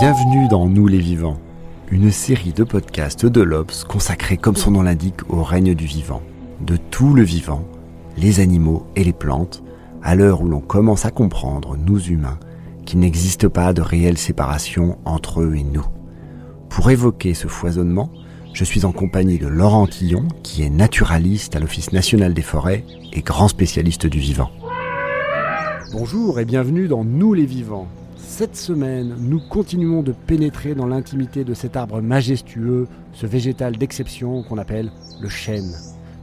Bienvenue 0.00 0.48
dans 0.48 0.66
Nous 0.66 0.88
les 0.88 0.98
vivants, 0.98 1.38
une 1.92 2.10
série 2.10 2.52
de 2.52 2.64
podcasts 2.64 3.26
de 3.26 3.40
l'Obs 3.40 3.84
consacrée 3.84 4.36
comme 4.36 4.56
son 4.56 4.72
nom 4.72 4.82
l'indique 4.82 5.20
au 5.30 5.44
règne 5.44 5.72
du 5.74 5.86
vivant, 5.86 6.20
de 6.60 6.76
tout 6.76 7.14
le 7.14 7.22
vivant, 7.22 7.64
les 8.16 8.40
animaux 8.40 8.86
et 8.96 9.04
les 9.04 9.12
plantes, 9.12 9.62
à 10.02 10.16
l'heure 10.16 10.42
où 10.42 10.48
l'on 10.48 10.60
commence 10.60 11.04
à 11.04 11.12
comprendre, 11.12 11.76
nous 11.76 12.00
humains, 12.08 12.40
qu'il 12.84 12.98
n'existe 12.98 13.46
pas 13.46 13.72
de 13.72 13.82
réelle 13.82 14.18
séparation 14.18 14.98
entre 15.04 15.42
eux 15.42 15.54
et 15.54 15.62
nous. 15.62 15.86
Pour 16.68 16.90
évoquer 16.90 17.32
ce 17.32 17.46
foisonnement, 17.46 18.10
je 18.52 18.64
suis 18.64 18.84
en 18.84 18.92
compagnie 18.92 19.38
de 19.38 19.46
Laurent 19.46 19.86
Tillon, 19.86 20.26
qui 20.42 20.64
est 20.64 20.70
naturaliste 20.70 21.54
à 21.54 21.60
l'Office 21.60 21.92
national 21.92 22.34
des 22.34 22.42
forêts 22.42 22.84
et 23.12 23.22
grand 23.22 23.46
spécialiste 23.46 24.06
du 24.06 24.18
vivant. 24.18 24.50
Bonjour 25.92 26.40
et 26.40 26.44
bienvenue 26.44 26.88
dans 26.88 27.04
Nous 27.04 27.32
les 27.32 27.46
vivants. 27.46 27.86
Cette 28.36 28.56
semaine, 28.56 29.14
nous 29.20 29.38
continuons 29.38 30.02
de 30.02 30.10
pénétrer 30.10 30.74
dans 30.74 30.88
l'intimité 30.88 31.44
de 31.44 31.54
cet 31.54 31.76
arbre 31.76 32.00
majestueux, 32.02 32.88
ce 33.12 33.26
végétal 33.26 33.76
d'exception 33.76 34.42
qu'on 34.42 34.58
appelle 34.58 34.90
le 35.22 35.28
chêne. 35.28 35.72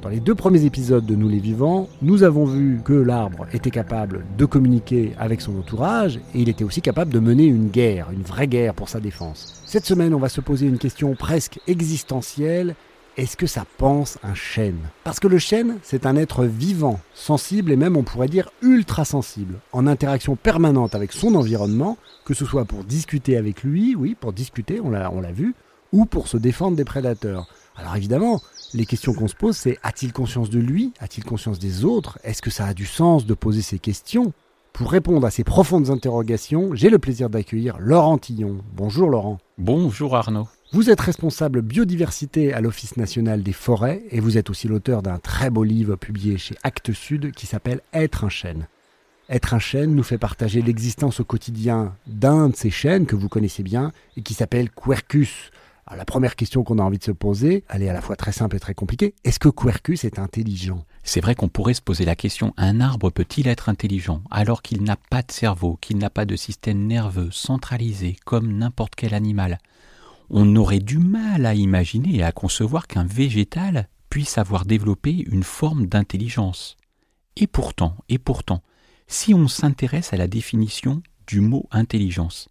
Dans 0.02 0.10
les 0.10 0.20
deux 0.20 0.36
premiers 0.36 0.66
épisodes 0.66 1.06
de 1.06 1.16
Nous 1.16 1.30
les 1.30 1.40
vivants, 1.40 1.88
nous 2.02 2.24
avons 2.24 2.44
vu 2.44 2.82
que 2.84 2.92
l'arbre 2.92 3.48
était 3.54 3.72
capable 3.72 4.26
de 4.38 4.44
communiquer 4.44 5.14
avec 5.18 5.40
son 5.40 5.58
entourage 5.58 6.18
et 6.36 6.42
il 6.42 6.50
était 6.50 6.66
aussi 6.66 6.82
capable 6.82 7.14
de 7.14 7.20
mener 7.20 7.46
une 7.46 7.70
guerre, 7.70 8.10
une 8.12 8.24
vraie 8.24 8.48
guerre 8.48 8.74
pour 8.74 8.90
sa 8.90 9.00
défense. 9.00 9.62
Cette 9.66 9.86
semaine, 9.86 10.14
on 10.14 10.20
va 10.20 10.28
se 10.28 10.42
poser 10.42 10.68
une 10.68 10.80
question 10.80 11.16
presque 11.16 11.62
existentielle. 11.66 12.76
Est-ce 13.18 13.36
que 13.36 13.46
ça 13.46 13.66
pense 13.78 14.18
un 14.24 14.36
chêne? 14.36 14.80
Parce 15.04 15.20
que 15.20 15.28
le 15.28 15.38
chêne, 15.38 15.80
c'est 15.84 16.06
un 16.06 16.16
être 16.16 16.46
vivant, 16.46 16.98
sensible 17.14 17.74
et 17.74 17.76
même 17.76 17.98
on 17.98 18.04
pourrait 18.04 18.30
dire 18.30 18.50
ultra 18.62 19.04
sensible, 19.04 19.60
en 19.74 19.86
interaction 19.86 20.38
permanente 20.38 20.96
avec 20.96 21.12
son 21.12 21.36
environnement, 21.36 21.98
que 22.24 22.34
ce 22.34 22.46
soit 22.46 22.64
pour 22.64 22.86
discuter 22.86 23.36
avec 23.36 23.64
lui, 23.64 23.96
oui, 23.96 24.16
pour 24.18 24.32
discuter, 24.32 24.80
on 24.80 24.90
l'a, 24.90 25.32
vu, 25.34 25.56
ou 25.92 26.06
pour 26.06 26.30
se 26.30 26.38
défendre 26.38 26.78
des 26.78 26.86
prédateurs. 26.86 27.48
Alors 27.76 27.98
évidemment, 27.98 28.42
les 28.74 28.86
questions 28.86 29.14
qu'on 29.14 29.28
se 29.28 29.36
pose, 29.36 29.58
c'est 29.58 29.78
a-t-il 29.84 30.14
conscience 30.14 30.50
de 30.50 30.60
lui? 30.60 30.94
A-t-il 31.02 31.26
conscience 31.26 31.60
des 31.60 31.84
autres? 31.84 32.18
Est-ce 32.24 32.42
que 32.42 32.50
ça 32.50 32.66
a 32.66 32.74
du 32.74 32.86
sens 32.86 33.26
de 33.26 33.34
poser 33.34 33.62
ces 33.62 33.78
questions? 33.78 34.32
Pour 34.82 34.94
répondre 34.94 35.28
à 35.28 35.30
ces 35.30 35.44
profondes 35.44 35.92
interrogations, 35.92 36.74
j'ai 36.74 36.90
le 36.90 36.98
plaisir 36.98 37.30
d'accueillir 37.30 37.78
Laurent 37.78 38.18
Tillon. 38.18 38.64
Bonjour 38.74 39.12
Laurent. 39.12 39.38
Bonjour 39.60 40.16
Arnaud. 40.16 40.48
Vous 40.74 40.90
êtes 40.90 41.02
responsable 41.02 41.62
biodiversité 41.62 42.52
à 42.52 42.62
l'Office 42.62 42.98
national 42.98 43.44
des 43.44 43.54
forêts 43.54 44.02
et 44.10 44.20
vous 44.20 44.40
êtes 44.40 44.50
aussi 44.50 44.68
l'auteur 44.68 45.04
d'un 45.04 45.20
très 45.20 45.52
beau 45.52 45.64
livre 45.64 45.98
publié 45.98 46.40
chez 46.40 46.56
Actes 46.64 46.94
Sud 46.94 47.32
qui 47.32 47.46
s'appelle 47.46 47.82
Être 47.94 48.24
un 48.24 48.30
chêne. 48.30 48.68
Être 49.30 49.54
un 49.54 49.60
chêne 49.60 49.94
nous 49.94 50.02
fait 50.02 50.18
partager 50.18 50.64
l'existence 50.64 51.20
au 51.20 51.26
quotidien 51.26 51.94
d'un 52.08 52.50
de 52.50 52.56
ces 52.56 52.72
chênes 52.72 53.06
que 53.06 53.16
vous 53.16 53.30
connaissez 53.30 53.62
bien 53.62 53.92
et 54.18 54.24
qui 54.24 54.34
s'appelle 54.34 54.72
Quercus. 54.72 55.52
La 55.90 56.06
première 56.06 56.36
question 56.36 56.64
qu'on 56.64 56.80
a 56.80 56.84
envie 56.84 57.00
de 57.00 57.04
se 57.04 57.12
poser, 57.12 57.66
elle 57.70 57.84
est 57.84 57.90
à 57.90 57.94
la 57.94 58.02
fois 58.02 58.16
très 58.16 58.32
simple 58.32 58.56
et 58.56 58.60
très 58.60 58.74
compliquée. 58.74 59.14
Est-ce 59.24 59.40
que 59.40 59.50
Quercus 59.50 60.06
est 60.06 60.20
intelligent? 60.20 60.86
C'est 61.04 61.20
vrai 61.20 61.36
qu'on 61.36 61.50
pourrait 61.50 61.74
se 61.74 61.82
poser 61.82 62.06
la 62.06 62.16
question, 62.16 62.54
un 62.56 62.80
arbre 62.80 63.10
peut-il 63.10 63.48
être 63.48 63.68
intelligent 63.68 64.22
alors 64.32 64.62
qu'il 64.62 64.84
n'a 64.84 64.96
pas 64.96 65.22
de 65.22 65.32
cerveau, 65.32 65.78
qu'il 65.82 65.98
n'a 65.98 66.10
pas 66.10 66.26
de 66.26 66.36
système 66.36 66.88
nerveux 66.88 67.30
centralisé 67.32 68.16
comme 68.26 68.54
n'importe 68.54 68.96
quel 68.96 69.14
animal? 69.14 69.58
On 70.30 70.56
aurait 70.56 70.80
du 70.80 70.98
mal 70.98 71.46
à 71.46 71.56
imaginer 71.56 72.16
et 72.16 72.24
à 72.24 72.32
concevoir 72.32 72.88
qu'un 72.88 73.04
végétal 73.04 73.90
puisse 74.10 74.38
avoir 74.38 74.66
développé 74.66 75.26
une 75.30 75.44
forme 75.44 75.88
d'intelligence. 75.88 76.78
Et 77.36 77.48
pourtant, 77.48 77.98
et 78.08 78.18
pourtant, 78.18 78.62
si 79.08 79.34
on 79.34 79.48
s'intéresse 79.50 80.14
à 80.14 80.18
la 80.18 80.28
définition 80.28 81.02
du 81.28 81.42
mot 81.42 81.68
intelligence, 81.72 82.48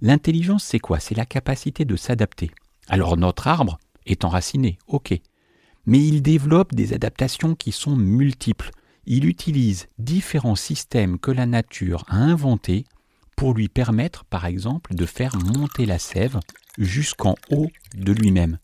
l'intelligence 0.00 0.64
c'est 0.64 0.80
quoi? 0.80 0.98
C'est 0.98 1.14
la 1.14 1.26
capacité 1.26 1.84
de 1.84 1.94
s'adapter. 1.94 2.50
Alors 2.92 3.16
notre 3.16 3.46
arbre 3.48 3.78
est 4.04 4.22
enraciné, 4.26 4.76
ok. 4.86 5.18
Mais 5.86 5.98
il 5.98 6.20
développe 6.20 6.74
des 6.74 6.92
adaptations 6.92 7.54
qui 7.54 7.72
sont 7.72 7.96
multiples. 7.96 8.70
Il 9.06 9.24
utilise 9.24 9.86
différents 9.96 10.56
systèmes 10.56 11.18
que 11.18 11.30
la 11.30 11.46
nature 11.46 12.04
a 12.08 12.16
inventés 12.16 12.84
pour 13.34 13.54
lui 13.54 13.68
permettre, 13.68 14.26
par 14.26 14.44
exemple, 14.44 14.94
de 14.94 15.06
faire 15.06 15.38
monter 15.38 15.86
la 15.86 15.98
sève 15.98 16.38
jusqu'en 16.76 17.34
haut 17.50 17.70
de 17.96 18.12
lui-même. 18.12 18.58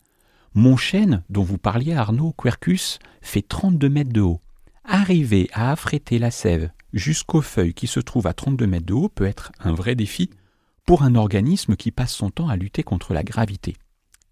Mon 0.53 0.77
chêne, 0.77 1.23
dont 1.29 1.43
vous 1.43 1.57
parliez 1.57 1.95
Arnaud, 1.95 2.33
Quercus, 2.33 2.99
fait 3.23 3.41
32 3.41 3.89
mètres 3.89 4.13
de 4.13 4.21
haut. 4.21 4.41
Arriver 4.85 5.49
à 5.53 5.71
affréter 5.71 6.19
la 6.19 6.29
sève 6.29 6.69
jusqu'aux 6.93 7.41
feuilles 7.41 7.73
qui 7.73 7.87
se 7.87 7.99
trouvent 7.99 8.27
à 8.27 8.33
32 8.33 8.67
mètres 8.67 8.85
de 8.85 8.93
haut 8.93 9.09
peut 9.09 9.25
être 9.25 9.51
un 9.59 9.73
vrai 9.73 9.95
défi 9.95 10.29
pour 10.85 11.01
un 11.01 11.15
organisme 11.15 11.75
qui 11.75 11.89
passe 11.89 12.13
son 12.13 12.29
temps 12.29 12.47
à 12.47 12.57
lutter 12.57 12.83
contre 12.83 13.15
la 13.15 13.23
gravité. 13.23 13.75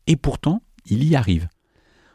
Et 0.08 0.16
pourtant, 0.16 0.62
il 0.86 1.04
y 1.04 1.16
arrive. 1.16 1.50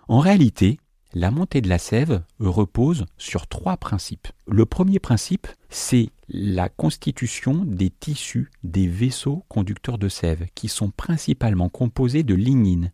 En 0.09 0.19
réalité, 0.19 0.79
la 1.15 1.31
montée 1.31 1.61
de 1.61 1.69
la 1.69 1.79
sève 1.79 2.23
repose 2.39 3.05
sur 3.19 3.47
trois 3.47 3.77
principes. 3.77 4.29
Le 4.47 4.65
premier 4.65 4.99
principe, 4.99 5.47
c'est 5.69 6.09
la 6.29 6.71
constitution 6.71 7.67
des 7.67 7.91
tissus 7.91 8.51
des 8.65 8.87
vaisseaux 8.87 9.45
conducteurs 9.49 9.99
de 9.99 10.09
sève, 10.09 10.47
qui 10.55 10.69
sont 10.69 10.91
principalement 10.91 11.69
composés 11.69 12.23
de 12.23 12.35
lignine. 12.35 12.93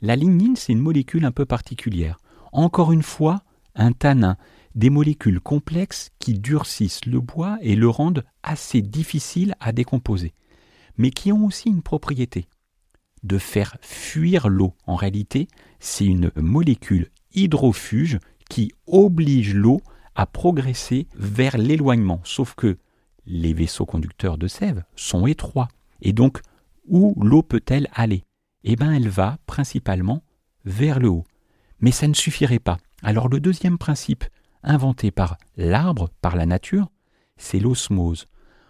La 0.00 0.16
lignine, 0.16 0.56
c'est 0.56 0.72
une 0.72 0.80
molécule 0.80 1.26
un 1.26 1.32
peu 1.32 1.44
particulière. 1.44 2.18
Encore 2.52 2.92
une 2.92 3.02
fois, 3.02 3.42
un 3.74 3.92
tanin, 3.92 4.38
des 4.74 4.88
molécules 4.88 5.40
complexes 5.40 6.10
qui 6.18 6.32
durcissent 6.32 7.04
le 7.04 7.20
bois 7.20 7.58
et 7.60 7.76
le 7.76 7.88
rendent 7.88 8.24
assez 8.42 8.80
difficile 8.80 9.54
à 9.60 9.72
décomposer, 9.72 10.32
mais 10.96 11.10
qui 11.10 11.32
ont 11.32 11.44
aussi 11.44 11.68
une 11.68 11.82
propriété 11.82 12.46
de 13.22 13.38
faire 13.38 13.76
fuir 13.80 14.48
l'eau. 14.48 14.74
En 14.86 14.96
réalité, 14.96 15.48
c'est 15.78 16.06
une 16.06 16.30
molécule 16.36 17.10
hydrofuge 17.34 18.18
qui 18.48 18.72
oblige 18.86 19.54
l'eau 19.54 19.80
à 20.14 20.26
progresser 20.26 21.06
vers 21.14 21.56
l'éloignement. 21.58 22.20
Sauf 22.24 22.54
que 22.54 22.78
les 23.26 23.52
vaisseaux 23.52 23.86
conducteurs 23.86 24.38
de 24.38 24.48
sève 24.48 24.84
sont 24.96 25.26
étroits. 25.26 25.68
Et 26.02 26.12
donc, 26.12 26.40
où 26.86 27.14
l'eau 27.22 27.42
peut-elle 27.42 27.88
aller? 27.92 28.24
Eh 28.64 28.76
bien, 28.76 28.92
elle 28.92 29.08
va 29.08 29.38
principalement 29.46 30.22
vers 30.64 30.98
le 30.98 31.08
haut. 31.08 31.24
Mais 31.80 31.92
ça 31.92 32.08
ne 32.08 32.14
suffirait 32.14 32.58
pas. 32.58 32.78
Alors 33.02 33.28
le 33.28 33.40
deuxième 33.40 33.78
principe, 33.78 34.24
inventé 34.62 35.10
par 35.10 35.38
l'arbre, 35.56 36.10
par 36.20 36.36
la 36.36 36.46
nature, 36.46 36.90
c'est 37.36 37.58
l'osmose. 37.58 38.26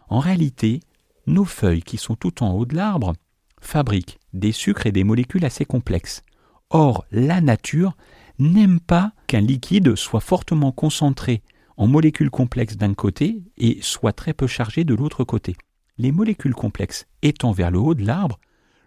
En 0.08 0.20
réalité, 0.20 0.80
nos 1.26 1.44
feuilles 1.44 1.82
qui 1.82 1.96
sont 1.96 2.14
tout 2.14 2.42
en 2.42 2.52
haut 2.52 2.66
de 2.66 2.76
l'arbre 2.76 3.14
fabriquent 3.60 4.18
des 4.32 4.52
sucres 4.52 4.86
et 4.86 4.92
des 4.92 5.04
molécules 5.04 5.44
assez 5.44 5.64
complexes. 5.64 6.22
Or, 6.70 7.04
la 7.10 7.40
nature 7.40 7.96
n'aime 8.38 8.80
pas 8.80 9.12
qu'un 9.26 9.40
liquide 9.40 9.96
soit 9.96 10.20
fortement 10.20 10.72
concentré 10.72 11.42
en 11.76 11.86
molécules 11.86 12.30
complexes 12.30 12.76
d'un 12.76 12.94
côté 12.94 13.42
et 13.56 13.78
soit 13.82 14.12
très 14.12 14.34
peu 14.34 14.46
chargé 14.46 14.84
de 14.84 14.94
l'autre 14.94 15.24
côté. 15.24 15.56
Les 15.98 16.12
molécules 16.12 16.54
complexes 16.54 17.06
étant 17.22 17.52
vers 17.52 17.70
le 17.70 17.78
haut 17.78 17.94
de 17.94 18.04
l'arbre, 18.04 18.38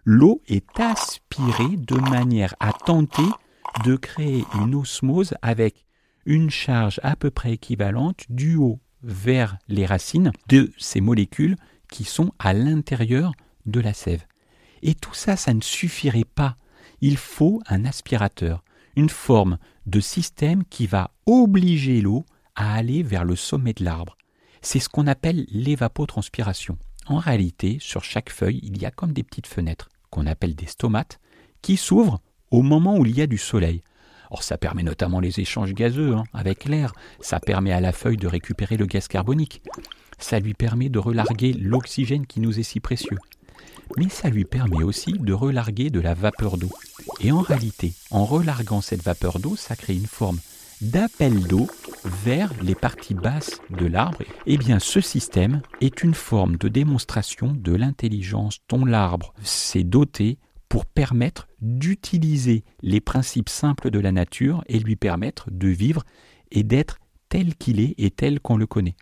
l'eau 0.04 0.42
est 0.48 0.80
aspirée 0.80 1.76
de 1.76 1.96
manière 1.96 2.54
à 2.60 2.72
tenter 2.72 3.22
de 3.84 3.96
créer 3.96 4.44
une 4.54 4.74
osmose 4.74 5.34
avec 5.42 5.84
une 6.26 6.50
charge 6.50 7.00
à 7.02 7.16
peu 7.16 7.30
près 7.30 7.52
équivalente 7.52 8.24
du 8.28 8.56
haut 8.56 8.80
vers 9.02 9.58
les 9.68 9.86
racines 9.86 10.32
de 10.48 10.72
ces 10.78 11.00
molécules 11.00 11.56
qui 11.90 12.04
sont 12.04 12.32
à 12.38 12.52
l'intérieur 12.52 13.32
de 13.66 13.80
la 13.80 13.92
sève. 13.92 14.24
Et 14.84 14.94
tout 14.94 15.14
ça, 15.14 15.34
ça 15.34 15.52
ne 15.54 15.62
suffirait 15.62 16.26
pas. 16.34 16.56
Il 17.00 17.16
faut 17.16 17.60
un 17.66 17.86
aspirateur, 17.86 18.62
une 18.96 19.08
forme 19.08 19.58
de 19.86 19.98
système 19.98 20.62
qui 20.64 20.86
va 20.86 21.10
obliger 21.26 22.00
l'eau 22.00 22.24
à 22.54 22.74
aller 22.74 23.02
vers 23.02 23.24
le 23.24 23.34
sommet 23.34 23.72
de 23.72 23.82
l'arbre. 23.82 24.16
C'est 24.62 24.78
ce 24.78 24.90
qu'on 24.90 25.06
appelle 25.06 25.46
l'évapotranspiration. 25.50 26.78
En 27.06 27.16
réalité, 27.16 27.78
sur 27.80 28.04
chaque 28.04 28.30
feuille, 28.30 28.60
il 28.62 28.80
y 28.80 28.86
a 28.86 28.90
comme 28.90 29.12
des 29.12 29.22
petites 29.22 29.46
fenêtres, 29.46 29.88
qu'on 30.10 30.26
appelle 30.26 30.54
des 30.54 30.66
stomates, 30.66 31.18
qui 31.62 31.76
s'ouvrent 31.76 32.20
au 32.50 32.62
moment 32.62 32.98
où 32.98 33.06
il 33.06 33.16
y 33.16 33.22
a 33.22 33.26
du 33.26 33.38
soleil. 33.38 33.82
Or, 34.30 34.42
ça 34.42 34.58
permet 34.58 34.82
notamment 34.82 35.20
les 35.20 35.40
échanges 35.40 35.74
gazeux 35.74 36.14
hein, 36.14 36.24
avec 36.32 36.66
l'air, 36.66 36.92
ça 37.20 37.40
permet 37.40 37.72
à 37.72 37.80
la 37.80 37.92
feuille 37.92 38.16
de 38.16 38.26
récupérer 38.26 38.76
le 38.76 38.86
gaz 38.86 39.08
carbonique, 39.08 39.62
ça 40.18 40.40
lui 40.40 40.54
permet 40.54 40.88
de 40.88 40.98
relarguer 40.98 41.52
l'oxygène 41.52 42.26
qui 42.26 42.40
nous 42.40 42.58
est 42.58 42.64
si 42.64 42.80
précieux. 42.80 43.18
Mais 43.96 44.08
ça 44.08 44.28
lui 44.28 44.44
permet 44.44 44.82
aussi 44.82 45.12
de 45.12 45.32
relarguer 45.32 45.90
de 45.90 46.00
la 46.00 46.14
vapeur 46.14 46.58
d'eau. 46.58 46.70
Et 47.20 47.32
en 47.32 47.40
réalité, 47.40 47.92
en 48.10 48.24
relarguant 48.24 48.80
cette 48.80 49.02
vapeur 49.02 49.38
d'eau, 49.38 49.56
ça 49.56 49.76
crée 49.76 49.94
une 49.94 50.06
forme 50.06 50.38
d'appel 50.80 51.46
d'eau 51.46 51.68
vers 52.04 52.52
les 52.62 52.74
parties 52.74 53.14
basses 53.14 53.60
de 53.70 53.86
l'arbre. 53.86 54.18
Eh 54.46 54.56
bien, 54.56 54.78
ce 54.78 55.00
système 55.00 55.62
est 55.80 56.02
une 56.02 56.14
forme 56.14 56.56
de 56.56 56.68
démonstration 56.68 57.54
de 57.56 57.74
l'intelligence 57.74 58.58
dont 58.68 58.84
l'arbre 58.84 59.32
s'est 59.42 59.84
doté 59.84 60.38
pour 60.68 60.86
permettre 60.86 61.48
d'utiliser 61.60 62.64
les 62.82 63.00
principes 63.00 63.48
simples 63.48 63.90
de 63.90 64.00
la 64.00 64.12
nature 64.12 64.64
et 64.66 64.78
lui 64.78 64.96
permettre 64.96 65.48
de 65.50 65.68
vivre 65.68 66.02
et 66.50 66.64
d'être 66.64 66.98
tel 67.28 67.54
qu'il 67.54 67.80
est 67.80 67.94
et 67.96 68.10
tel 68.10 68.40
qu'on 68.40 68.56
le 68.56 68.66
connaît. 68.66 68.96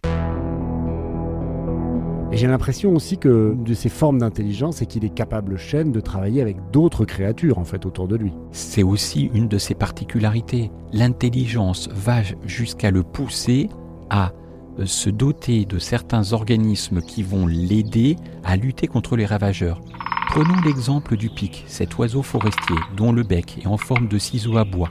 Et 2.32 2.38
j'ai 2.38 2.46
l'impression 2.46 2.94
aussi 2.94 3.18
que 3.18 3.54
de 3.54 3.74
ces 3.74 3.90
formes 3.90 4.18
d'intelligence, 4.18 4.76
c'est 4.76 4.86
qu'il 4.86 5.04
est 5.04 5.12
capable, 5.12 5.52
le 5.52 5.58
chêne, 5.58 5.92
de 5.92 6.00
travailler 6.00 6.40
avec 6.40 6.56
d'autres 6.72 7.04
créatures 7.04 7.58
en 7.58 7.64
fait 7.64 7.84
autour 7.84 8.08
de 8.08 8.16
lui. 8.16 8.32
C'est 8.52 8.82
aussi 8.82 9.30
une 9.34 9.48
de 9.48 9.58
ses 9.58 9.74
particularités. 9.74 10.70
L'intelligence 10.94 11.90
va 11.92 12.22
jusqu'à 12.46 12.90
le 12.90 13.02
pousser 13.02 13.68
à 14.08 14.32
euh, 14.78 14.86
se 14.86 15.10
doter 15.10 15.66
de 15.66 15.78
certains 15.78 16.32
organismes 16.32 17.02
qui 17.02 17.22
vont 17.22 17.46
l'aider 17.46 18.16
à 18.44 18.56
lutter 18.56 18.86
contre 18.86 19.14
les 19.14 19.26
ravageurs. 19.26 19.82
Prenons 20.28 20.58
l'exemple 20.64 21.18
du 21.18 21.28
pic, 21.28 21.64
cet 21.66 21.98
oiseau 21.98 22.22
forestier 22.22 22.76
dont 22.96 23.12
le 23.12 23.24
bec 23.24 23.58
est 23.62 23.66
en 23.66 23.76
forme 23.76 24.08
de 24.08 24.16
ciseau 24.16 24.56
à 24.56 24.64
bois. 24.64 24.88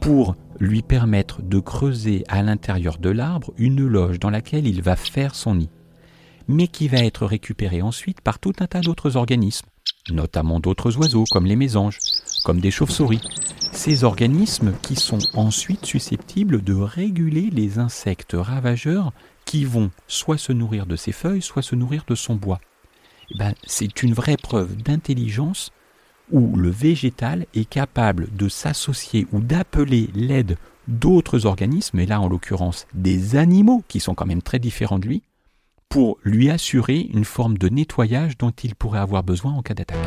Pour 0.00 0.36
lui 0.58 0.82
permettre 0.82 1.40
de 1.40 1.58
creuser 1.58 2.22
à 2.28 2.42
l'intérieur 2.42 2.98
de 2.98 3.08
l'arbre 3.08 3.50
une 3.56 3.86
loge 3.86 4.18
dans 4.18 4.28
laquelle 4.28 4.66
il 4.66 4.82
va 4.82 4.96
faire 4.96 5.34
son 5.34 5.54
nid 5.54 5.70
mais 6.50 6.66
qui 6.66 6.88
va 6.88 6.98
être 6.98 7.26
récupéré 7.26 7.80
ensuite 7.80 8.20
par 8.20 8.38
tout 8.38 8.52
un 8.58 8.66
tas 8.66 8.80
d'autres 8.80 9.16
organismes, 9.16 9.68
notamment 10.10 10.58
d'autres 10.58 10.96
oiseaux 10.98 11.24
comme 11.30 11.46
les 11.46 11.56
mésanges, 11.56 11.98
comme 12.44 12.60
des 12.60 12.72
chauves-souris. 12.72 13.22
Ces 13.72 14.02
organismes 14.02 14.72
qui 14.82 14.96
sont 14.96 15.20
ensuite 15.34 15.86
susceptibles 15.86 16.62
de 16.62 16.74
réguler 16.74 17.50
les 17.52 17.78
insectes 17.78 18.36
ravageurs 18.36 19.12
qui 19.44 19.64
vont 19.64 19.90
soit 20.08 20.38
se 20.38 20.52
nourrir 20.52 20.86
de 20.86 20.96
ses 20.96 21.12
feuilles, 21.12 21.42
soit 21.42 21.62
se 21.62 21.76
nourrir 21.76 22.04
de 22.06 22.16
son 22.16 22.34
bois. 22.34 22.60
Eh 23.30 23.38
ben, 23.38 23.54
c'est 23.64 24.02
une 24.02 24.12
vraie 24.12 24.36
preuve 24.36 24.76
d'intelligence 24.76 25.70
où 26.32 26.56
le 26.56 26.70
végétal 26.70 27.46
est 27.54 27.68
capable 27.68 28.28
de 28.34 28.48
s'associer 28.48 29.26
ou 29.32 29.40
d'appeler 29.40 30.10
l'aide 30.14 30.56
d'autres 30.88 31.46
organismes, 31.46 32.00
et 32.00 32.06
là 32.06 32.20
en 32.20 32.28
l'occurrence 32.28 32.86
des 32.92 33.36
animaux 33.36 33.84
qui 33.86 34.00
sont 34.00 34.14
quand 34.14 34.26
même 34.26 34.42
très 34.42 34.58
différents 34.58 34.98
de 34.98 35.06
lui, 35.06 35.22
pour 35.90 36.18
lui 36.22 36.50
assurer 36.50 37.00
une 37.12 37.24
forme 37.24 37.58
de 37.58 37.68
nettoyage 37.68 38.38
dont 38.38 38.52
il 38.62 38.76
pourrait 38.76 39.00
avoir 39.00 39.24
besoin 39.24 39.52
en 39.52 39.60
cas 39.60 39.74
d'attaque. 39.74 39.98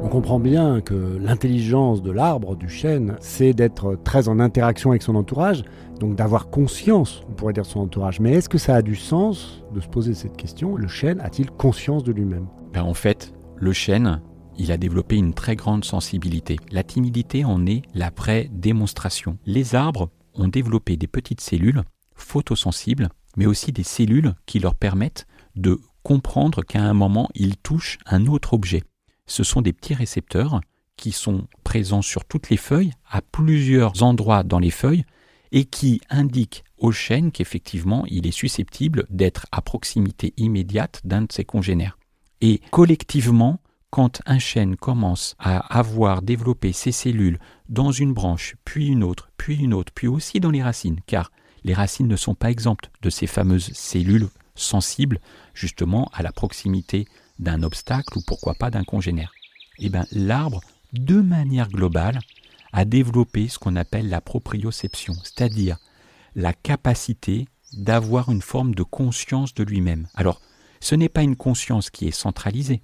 On 0.00 0.08
comprend 0.08 0.38
bien 0.38 0.80
que 0.80 1.18
l'intelligence 1.20 2.00
de 2.00 2.12
l'arbre, 2.12 2.54
du 2.54 2.68
chêne, 2.68 3.16
c'est 3.20 3.52
d'être 3.52 3.98
très 4.04 4.28
en 4.28 4.38
interaction 4.38 4.90
avec 4.90 5.02
son 5.02 5.16
entourage, 5.16 5.64
donc 5.98 6.14
d'avoir 6.14 6.50
conscience, 6.50 7.22
on 7.28 7.32
pourrait 7.32 7.52
dire, 7.52 7.64
de 7.64 7.68
son 7.68 7.80
entourage. 7.80 8.20
Mais 8.20 8.30
est-ce 8.30 8.48
que 8.48 8.58
ça 8.58 8.76
a 8.76 8.80
du 8.80 8.94
sens 8.94 9.64
de 9.74 9.80
se 9.80 9.88
poser 9.88 10.14
cette 10.14 10.36
question? 10.36 10.76
Le 10.76 10.86
chêne 10.86 11.20
a-t-il 11.20 11.50
conscience 11.50 12.04
de 12.04 12.12
lui-même? 12.12 12.46
Ben 12.72 12.84
En 12.84 12.94
fait, 12.94 13.34
le 13.56 13.72
chêne, 13.72 14.22
il 14.56 14.70
a 14.70 14.76
développé 14.76 15.16
une 15.16 15.34
très 15.34 15.56
grande 15.56 15.84
sensibilité. 15.84 16.58
La 16.70 16.84
timidité 16.84 17.44
en 17.44 17.66
est 17.66 17.82
la 17.92 18.10
vraie 18.16 18.48
démonstration. 18.52 19.36
Les 19.46 19.74
arbres 19.74 20.10
ont 20.34 20.48
développé 20.48 20.96
des 20.96 21.08
petites 21.08 21.40
cellules 21.40 21.82
photosensibles 22.14 23.08
mais 23.38 23.46
aussi 23.46 23.72
des 23.72 23.84
cellules 23.84 24.34
qui 24.44 24.58
leur 24.58 24.74
permettent 24.74 25.26
de 25.54 25.80
comprendre 26.02 26.62
qu'à 26.62 26.82
un 26.82 26.92
moment, 26.92 27.30
ils 27.34 27.56
touchent 27.56 27.98
un 28.04 28.26
autre 28.26 28.52
objet. 28.52 28.82
Ce 29.26 29.44
sont 29.44 29.62
des 29.62 29.72
petits 29.72 29.94
récepteurs 29.94 30.60
qui 30.96 31.12
sont 31.12 31.46
présents 31.62 32.02
sur 32.02 32.24
toutes 32.24 32.50
les 32.50 32.56
feuilles, 32.56 32.92
à 33.08 33.22
plusieurs 33.22 34.02
endroits 34.02 34.42
dans 34.42 34.58
les 34.58 34.72
feuilles, 34.72 35.04
et 35.52 35.64
qui 35.64 36.00
indiquent 36.10 36.64
au 36.78 36.90
chêne 36.90 37.30
qu'effectivement 37.30 38.04
il 38.06 38.26
est 38.26 38.32
susceptible 38.32 39.06
d'être 39.08 39.46
à 39.52 39.62
proximité 39.62 40.34
immédiate 40.36 41.00
d'un 41.04 41.22
de 41.22 41.32
ses 41.32 41.44
congénères. 41.44 41.96
Et 42.40 42.60
collectivement, 42.70 43.60
quand 43.90 44.20
un 44.26 44.38
chêne 44.40 44.76
commence 44.76 45.36
à 45.38 45.58
avoir 45.78 46.22
développé 46.22 46.72
ses 46.72 46.92
cellules 46.92 47.38
dans 47.68 47.92
une 47.92 48.12
branche, 48.12 48.56
puis 48.64 48.88
une 48.88 49.04
autre, 49.04 49.30
puis 49.36 49.56
une 49.56 49.74
autre, 49.74 49.92
puis 49.94 50.08
aussi 50.08 50.40
dans 50.40 50.50
les 50.50 50.62
racines, 50.62 51.00
car 51.06 51.30
les 51.64 51.74
racines 51.74 52.08
ne 52.08 52.16
sont 52.16 52.34
pas 52.34 52.50
exemptes 52.50 52.90
de 53.02 53.10
ces 53.10 53.26
fameuses 53.26 53.72
cellules 53.72 54.28
sensibles 54.54 55.20
justement 55.54 56.10
à 56.12 56.22
la 56.22 56.32
proximité 56.32 57.06
d'un 57.38 57.62
obstacle 57.62 58.18
ou 58.18 58.22
pourquoi 58.26 58.54
pas 58.54 58.70
d'un 58.70 58.84
congénère. 58.84 59.32
Eh 59.78 59.88
bien, 59.88 60.06
l'arbre, 60.12 60.60
de 60.92 61.20
manière 61.20 61.68
globale, 61.68 62.18
a 62.72 62.84
développé 62.84 63.48
ce 63.48 63.58
qu'on 63.58 63.76
appelle 63.76 64.08
la 64.08 64.20
proprioception, 64.20 65.14
c'est-à-dire 65.22 65.78
la 66.34 66.52
capacité 66.52 67.46
d'avoir 67.72 68.30
une 68.30 68.42
forme 68.42 68.74
de 68.74 68.82
conscience 68.82 69.54
de 69.54 69.64
lui-même. 69.64 70.08
Alors, 70.14 70.40
ce 70.80 70.94
n'est 70.94 71.08
pas 71.08 71.22
une 71.22 71.36
conscience 71.36 71.90
qui 71.90 72.06
est 72.06 72.12
centralisée, 72.12 72.82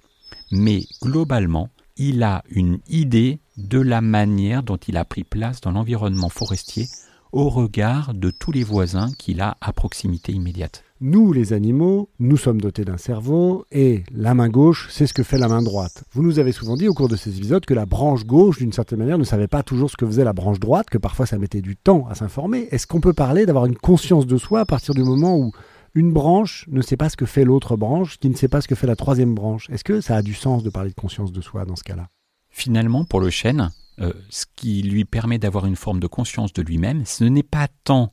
mais 0.51 0.85
globalement, 1.01 1.69
il 1.97 2.23
a 2.23 2.43
une 2.49 2.79
idée 2.87 3.39
de 3.57 3.79
la 3.79 4.01
manière 4.01 4.63
dont 4.63 4.77
il 4.77 4.97
a 4.97 5.05
pris 5.05 5.23
place 5.23 5.61
dans 5.61 5.71
l'environnement 5.71 6.29
forestier 6.29 6.87
au 7.35 7.49
regard 7.49 8.13
de 8.13 8.31
tous 8.31 8.53
les 8.53 8.63
voisins 8.63 9.11
qu'il 9.17 9.41
a 9.41 9.57
à 9.59 9.73
proximité 9.73 10.31
immédiate. 10.31 10.85
Nous, 11.01 11.33
les 11.33 11.51
animaux, 11.51 12.09
nous 12.17 12.37
sommes 12.37 12.61
dotés 12.61 12.85
d'un 12.85 12.95
cerveau 12.95 13.65
et 13.73 14.03
la 14.09 14.33
main 14.33 14.47
gauche, 14.47 14.87
c'est 14.89 15.05
ce 15.05 15.13
que 15.13 15.21
fait 15.21 15.37
la 15.37 15.49
main 15.49 15.61
droite. 15.61 16.05
Vous 16.13 16.23
nous 16.23 16.39
avez 16.39 16.53
souvent 16.53 16.77
dit 16.77 16.87
au 16.87 16.93
cours 16.93 17.09
de 17.09 17.17
ces 17.17 17.35
épisodes 17.35 17.65
que 17.65 17.73
la 17.73 17.85
branche 17.85 18.25
gauche, 18.25 18.59
d'une 18.59 18.71
certaine 18.71 18.99
manière, 18.99 19.17
ne 19.17 19.25
savait 19.25 19.49
pas 19.49 19.63
toujours 19.63 19.91
ce 19.91 19.97
que 19.97 20.05
faisait 20.05 20.23
la 20.23 20.31
branche 20.31 20.61
droite, 20.61 20.89
que 20.89 20.97
parfois 20.97 21.25
ça 21.25 21.37
mettait 21.37 21.61
du 21.61 21.75
temps 21.75 22.07
à 22.09 22.15
s'informer. 22.15 22.69
Est-ce 22.71 22.87
qu'on 22.87 23.01
peut 23.01 23.11
parler 23.11 23.45
d'avoir 23.45 23.65
une 23.65 23.75
conscience 23.75 24.25
de 24.25 24.37
soi 24.37 24.61
à 24.61 24.65
partir 24.65 24.93
du 24.93 25.03
moment 25.03 25.37
où 25.37 25.51
une 25.93 26.13
branche 26.13 26.65
ne 26.71 26.81
sait 26.81 26.97
pas 26.97 27.09
ce 27.09 27.17
que 27.17 27.25
fait 27.25 27.43
l'autre 27.43 27.75
branche, 27.75 28.17
qui 28.17 28.29
ne 28.29 28.35
sait 28.35 28.47
pas 28.47 28.61
ce 28.61 28.69
que 28.69 28.75
fait 28.75 28.87
la 28.87 28.95
troisième 28.95 29.35
branche? 29.35 29.69
Est-ce 29.69 29.83
que 29.83 29.99
ça 29.99 30.15
a 30.15 30.21
du 30.21 30.35
sens 30.35 30.63
de 30.63 30.69
parler 30.69 30.89
de 30.89 30.95
conscience 30.95 31.33
de 31.33 31.41
soi 31.41 31.65
dans 31.65 31.75
ce 31.75 31.83
cas-là? 31.83 32.07
Finalement, 32.49 33.03
pour 33.03 33.19
le 33.19 33.29
chêne, 33.29 33.71
euh, 34.01 34.13
ce 34.29 34.45
qui 34.55 34.81
lui 34.81 35.05
permet 35.05 35.37
d'avoir 35.37 35.65
une 35.65 35.75
forme 35.75 35.99
de 35.99 36.07
conscience 36.07 36.53
de 36.53 36.61
lui-même, 36.61 37.05
ce 37.05 37.23
n'est 37.23 37.43
pas 37.43 37.67
tant 37.83 38.11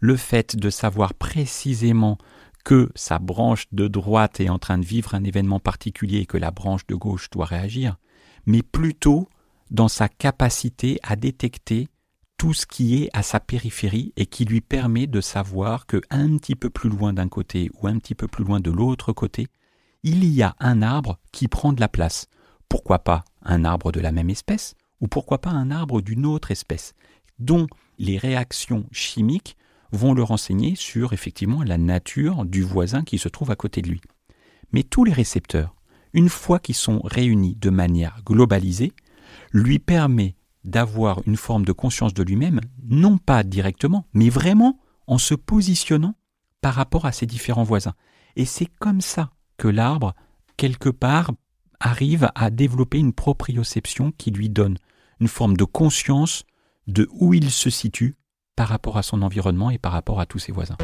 le 0.00 0.16
fait 0.16 0.56
de 0.56 0.68
savoir 0.68 1.14
précisément 1.14 2.18
que 2.64 2.90
sa 2.94 3.18
branche 3.18 3.66
de 3.72 3.88
droite 3.88 4.40
est 4.40 4.48
en 4.48 4.58
train 4.58 4.78
de 4.78 4.84
vivre 4.84 5.14
un 5.14 5.24
événement 5.24 5.60
particulier 5.60 6.18
et 6.18 6.26
que 6.26 6.38
la 6.38 6.50
branche 6.50 6.86
de 6.86 6.94
gauche 6.94 7.30
doit 7.30 7.46
réagir, 7.46 7.96
mais 8.46 8.62
plutôt 8.62 9.28
dans 9.70 9.88
sa 9.88 10.08
capacité 10.08 10.98
à 11.02 11.16
détecter 11.16 11.88
tout 12.36 12.54
ce 12.54 12.66
qui 12.66 13.02
est 13.02 13.10
à 13.12 13.22
sa 13.22 13.38
périphérie 13.38 14.12
et 14.16 14.26
qui 14.26 14.44
lui 14.44 14.60
permet 14.60 15.06
de 15.06 15.20
savoir 15.20 15.86
que 15.86 16.00
un 16.10 16.36
petit 16.36 16.56
peu 16.56 16.70
plus 16.70 16.90
loin 16.90 17.12
d'un 17.12 17.28
côté 17.28 17.70
ou 17.80 17.86
un 17.86 17.98
petit 17.98 18.16
peu 18.16 18.26
plus 18.26 18.44
loin 18.44 18.58
de 18.58 18.70
l'autre 18.70 19.12
côté, 19.12 19.46
il 20.02 20.24
y 20.24 20.42
a 20.42 20.56
un 20.58 20.82
arbre 20.82 21.18
qui 21.30 21.46
prend 21.46 21.72
de 21.72 21.80
la 21.80 21.88
place. 21.88 22.26
Pourquoi 22.68 22.98
pas 22.98 23.24
un 23.42 23.64
arbre 23.64 23.92
de 23.92 24.00
la 24.00 24.10
même 24.10 24.30
espèce, 24.30 24.74
ou 25.02 25.08
pourquoi 25.08 25.42
pas 25.42 25.50
un 25.50 25.70
arbre 25.70 26.00
d'une 26.00 26.24
autre 26.24 26.50
espèce, 26.50 26.94
dont 27.38 27.66
les 27.98 28.16
réactions 28.16 28.86
chimiques 28.92 29.56
vont 29.90 30.14
le 30.14 30.22
renseigner 30.22 30.74
sur 30.76 31.12
effectivement 31.12 31.62
la 31.62 31.76
nature 31.76 32.46
du 32.46 32.62
voisin 32.62 33.02
qui 33.02 33.18
se 33.18 33.28
trouve 33.28 33.50
à 33.50 33.56
côté 33.56 33.82
de 33.82 33.88
lui. 33.88 34.00
Mais 34.72 34.84
tous 34.84 35.04
les 35.04 35.12
récepteurs, 35.12 35.74
une 36.14 36.30
fois 36.30 36.58
qu'ils 36.58 36.76
sont 36.76 37.00
réunis 37.04 37.56
de 37.56 37.68
manière 37.68 38.22
globalisée, 38.24 38.92
lui 39.52 39.78
permet 39.78 40.36
d'avoir 40.64 41.20
une 41.26 41.36
forme 41.36 41.64
de 41.64 41.72
conscience 41.72 42.14
de 42.14 42.22
lui-même, 42.22 42.60
non 42.88 43.18
pas 43.18 43.42
directement, 43.42 44.06
mais 44.14 44.30
vraiment 44.30 44.78
en 45.06 45.18
se 45.18 45.34
positionnant 45.34 46.14
par 46.60 46.74
rapport 46.74 47.06
à 47.06 47.12
ses 47.12 47.26
différents 47.26 47.64
voisins. 47.64 47.94
Et 48.36 48.44
c'est 48.44 48.68
comme 48.78 49.00
ça 49.00 49.32
que 49.58 49.68
l'arbre, 49.68 50.14
quelque 50.56 50.88
part, 50.88 51.32
arrive 51.80 52.30
à 52.36 52.50
développer 52.50 52.98
une 52.98 53.12
proprioception 53.12 54.12
qui 54.16 54.30
lui 54.30 54.48
donne 54.48 54.78
une 55.22 55.28
forme 55.28 55.56
de 55.56 55.62
conscience 55.62 56.42
de 56.88 57.08
où 57.12 57.32
il 57.32 57.50
se 57.50 57.70
situe 57.70 58.16
par 58.56 58.66
rapport 58.66 58.98
à 58.98 59.04
son 59.04 59.22
environnement 59.22 59.70
et 59.70 59.78
par 59.78 59.92
rapport 59.92 60.18
à 60.18 60.26
tous 60.26 60.40
ses 60.40 60.50
voisins. 60.50 60.76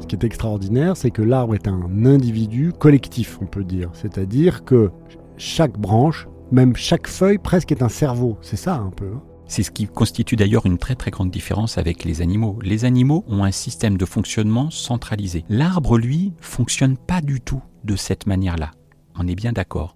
Ce 0.00 0.06
qui 0.06 0.16
est 0.16 0.24
extraordinaire, 0.24 0.96
c'est 0.96 1.12
que 1.12 1.22
l'arbre 1.22 1.54
est 1.54 1.68
un 1.68 2.04
individu 2.04 2.72
collectif, 2.72 3.38
on 3.40 3.46
peut 3.46 3.62
dire. 3.62 3.90
C'est-à-dire 3.92 4.64
que 4.64 4.90
chaque 5.36 5.78
branche, 5.78 6.26
même 6.50 6.74
chaque 6.74 7.06
feuille, 7.06 7.38
presque 7.38 7.70
est 7.70 7.84
un 7.84 7.88
cerveau. 7.88 8.36
C'est 8.42 8.56
ça 8.56 8.74
un 8.74 8.90
peu. 8.90 9.12
Hein. 9.14 9.22
c'est 9.46 9.62
ce 9.62 9.70
qui 9.70 9.86
constitue 9.86 10.34
d'ailleurs 10.34 10.66
une 10.66 10.78
très 10.78 10.96
très 10.96 11.12
grande 11.12 11.30
différence 11.30 11.78
avec 11.78 12.04
les 12.04 12.20
animaux. 12.20 12.58
Les 12.62 12.84
animaux 12.84 13.24
ont 13.28 13.44
un 13.44 13.52
système 13.52 13.96
de 13.96 14.04
fonctionnement 14.04 14.70
centralisé. 14.70 15.44
L'arbre, 15.48 15.98
lui, 15.98 16.32
fonctionne 16.40 16.96
pas 16.96 17.20
du 17.20 17.40
tout 17.40 17.62
de 17.84 17.94
cette 17.94 18.26
manière-là. 18.26 18.72
On 19.14 19.28
est 19.28 19.36
bien 19.36 19.52
d'accord 19.52 19.94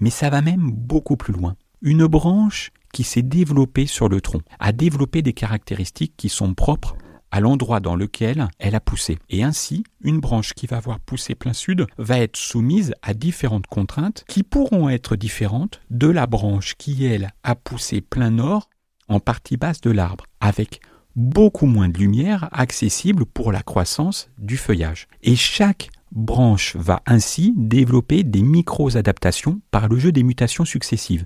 Mais 0.00 0.10
ça 0.10 0.30
va 0.30 0.42
même 0.42 0.70
beaucoup 0.70 1.16
plus 1.16 1.32
loin. 1.32 1.56
Une 1.82 2.06
branche 2.06 2.70
qui 2.92 3.04
s'est 3.04 3.22
développée 3.22 3.86
sur 3.86 4.08
le 4.08 4.20
tronc 4.20 4.40
a 4.58 4.72
développé 4.72 5.22
des 5.22 5.32
caractéristiques 5.32 6.14
qui 6.16 6.28
sont 6.28 6.54
propres 6.54 6.96
à 7.30 7.40
l'endroit 7.40 7.80
dans 7.80 7.94
lequel 7.94 8.48
elle 8.58 8.74
a 8.74 8.80
poussé. 8.80 9.18
Et 9.28 9.42
ainsi, 9.42 9.84
une 10.02 10.20
branche 10.20 10.54
qui 10.54 10.66
va 10.66 10.78
avoir 10.78 10.98
poussé 11.00 11.34
plein 11.34 11.52
sud 11.52 11.86
va 11.98 12.18
être 12.18 12.36
soumise 12.36 12.94
à 13.02 13.14
différentes 13.14 13.66
contraintes 13.66 14.24
qui 14.28 14.42
pourront 14.42 14.88
être 14.88 15.16
différentes 15.16 15.80
de 15.90 16.08
la 16.08 16.26
branche 16.26 16.74
qui, 16.76 17.04
elle, 17.04 17.30
a 17.42 17.54
poussé 17.54 18.00
plein 18.00 18.30
nord 18.30 18.68
en 19.08 19.20
partie 19.20 19.56
basse 19.56 19.80
de 19.80 19.90
l'arbre, 19.90 20.24
avec 20.40 20.80
beaucoup 21.16 21.66
moins 21.66 21.88
de 21.88 21.98
lumière 21.98 22.48
accessible 22.52 23.24
pour 23.24 23.52
la 23.52 23.62
croissance 23.62 24.30
du 24.38 24.56
feuillage. 24.56 25.08
Et 25.22 25.34
chaque 25.36 25.90
branche 26.12 26.76
va 26.76 27.02
ainsi 27.06 27.52
développer 27.56 28.22
des 28.22 28.42
micro-adaptations 28.42 29.60
par 29.70 29.88
le 29.88 29.98
jeu 29.98 30.12
des 30.12 30.22
mutations 30.22 30.64
successives. 30.64 31.24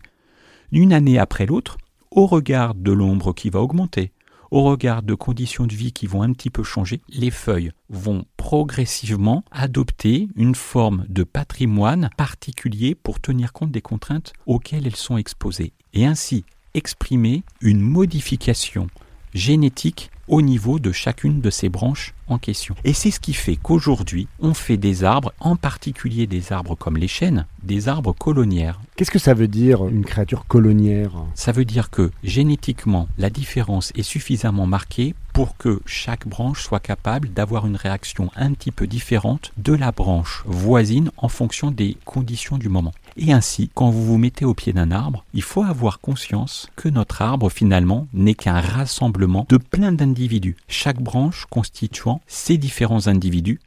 D'une 0.70 0.92
année 0.92 1.18
après 1.18 1.46
l'autre, 1.46 1.78
au 2.10 2.26
regard 2.26 2.74
de 2.74 2.92
l'ombre 2.92 3.32
qui 3.32 3.50
va 3.50 3.60
augmenter, 3.60 4.12
au 4.50 4.64
regard 4.64 5.02
de 5.02 5.14
conditions 5.14 5.66
de 5.66 5.72
vie 5.72 5.92
qui 5.92 6.06
vont 6.06 6.22
un 6.22 6.32
petit 6.32 6.50
peu 6.50 6.62
changer, 6.62 7.00
les 7.08 7.30
feuilles 7.30 7.72
vont 7.88 8.26
progressivement 8.36 9.44
adopter 9.50 10.28
une 10.36 10.54
forme 10.54 11.06
de 11.08 11.24
patrimoine 11.24 12.10
particulier 12.18 12.94
pour 12.94 13.18
tenir 13.18 13.54
compte 13.54 13.72
des 13.72 13.80
contraintes 13.80 14.34
auxquelles 14.44 14.86
elles 14.86 14.96
sont 14.96 15.16
exposées 15.16 15.72
et 15.94 16.04
ainsi 16.04 16.44
exprimer 16.74 17.44
une 17.62 17.80
modification 17.80 18.88
génétique 19.34 20.10
au 20.28 20.40
niveau 20.40 20.78
de 20.78 20.92
chacune 20.92 21.40
de 21.40 21.50
ces 21.50 21.68
branches 21.68 22.14
en 22.28 22.38
question. 22.38 22.74
Et 22.84 22.92
c'est 22.92 23.10
ce 23.10 23.20
qui 23.20 23.34
fait 23.34 23.56
qu'aujourd'hui, 23.56 24.28
on 24.40 24.54
fait 24.54 24.76
des 24.76 25.04
arbres, 25.04 25.32
en 25.40 25.56
particulier 25.56 26.26
des 26.26 26.52
arbres 26.52 26.74
comme 26.74 26.96
les 26.96 27.08
chênes, 27.08 27.46
des 27.62 27.88
arbres 27.88 28.12
coloniaires. 28.12 28.80
Qu'est-ce 28.96 29.10
que 29.10 29.18
ça 29.18 29.34
veut 29.34 29.48
dire 29.48 29.86
une 29.86 30.04
créature 30.04 30.46
colonière? 30.46 31.12
Ça 31.34 31.52
veut 31.52 31.64
dire 31.64 31.90
que 31.90 32.10
génétiquement, 32.22 33.08
la 33.18 33.30
différence 33.30 33.92
est 33.94 34.02
suffisamment 34.02 34.66
marquée 34.66 35.14
pour 35.32 35.56
que 35.56 35.80
chaque 35.86 36.26
branche 36.26 36.62
soit 36.62 36.80
capable 36.80 37.32
d'avoir 37.32 37.66
une 37.66 37.76
réaction 37.76 38.30
un 38.36 38.52
petit 38.52 38.70
peu 38.70 38.86
différente 38.86 39.52
de 39.56 39.72
la 39.72 39.92
branche 39.92 40.42
voisine 40.46 41.10
en 41.16 41.28
fonction 41.28 41.70
des 41.70 41.96
conditions 42.04 42.58
du 42.58 42.68
moment. 42.68 42.92
Et 43.16 43.32
ainsi, 43.32 43.70
quand 43.74 43.90
vous 43.90 44.04
vous 44.04 44.18
mettez 44.18 44.44
au 44.44 44.54
pied 44.54 44.72
d'un 44.72 44.90
arbre, 44.90 45.24
il 45.34 45.42
faut 45.42 45.62
avoir 45.62 46.00
conscience 46.00 46.68
que 46.76 46.88
notre 46.88 47.20
arbre 47.20 47.50
finalement 47.50 48.08
n'est 48.12 48.34
qu'un 48.34 48.60
rassemblement 48.60 49.46
de 49.48 49.58
plein 49.58 49.92
d'individus, 49.92 50.56
chaque 50.68 51.00
branche 51.02 51.46
constituant 51.50 52.20
ces 52.26 52.56
différents 52.56 53.08
individus, 53.08 53.60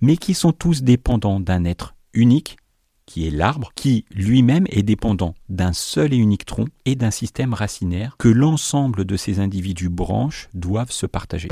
mais 0.00 0.16
qui 0.16 0.34
sont 0.34 0.52
tous 0.52 0.82
dépendants 0.82 1.40
d'un 1.40 1.64
être 1.64 1.94
unique, 2.12 2.58
qui 3.06 3.26
est 3.26 3.30
l'arbre, 3.30 3.72
qui 3.74 4.04
lui-même 4.14 4.66
est 4.70 4.82
dépendant 4.82 5.34
d'un 5.48 5.72
seul 5.72 6.12
et 6.12 6.16
unique 6.16 6.44
tronc 6.44 6.66
et 6.84 6.94
d'un 6.94 7.10
système 7.10 7.54
racinaire 7.54 8.16
que 8.18 8.28
l'ensemble 8.28 9.04
de 9.04 9.16
ces 9.16 9.40
individus 9.40 9.88
branches 9.88 10.48
doivent 10.54 10.92
se 10.92 11.06
partager. 11.06 11.48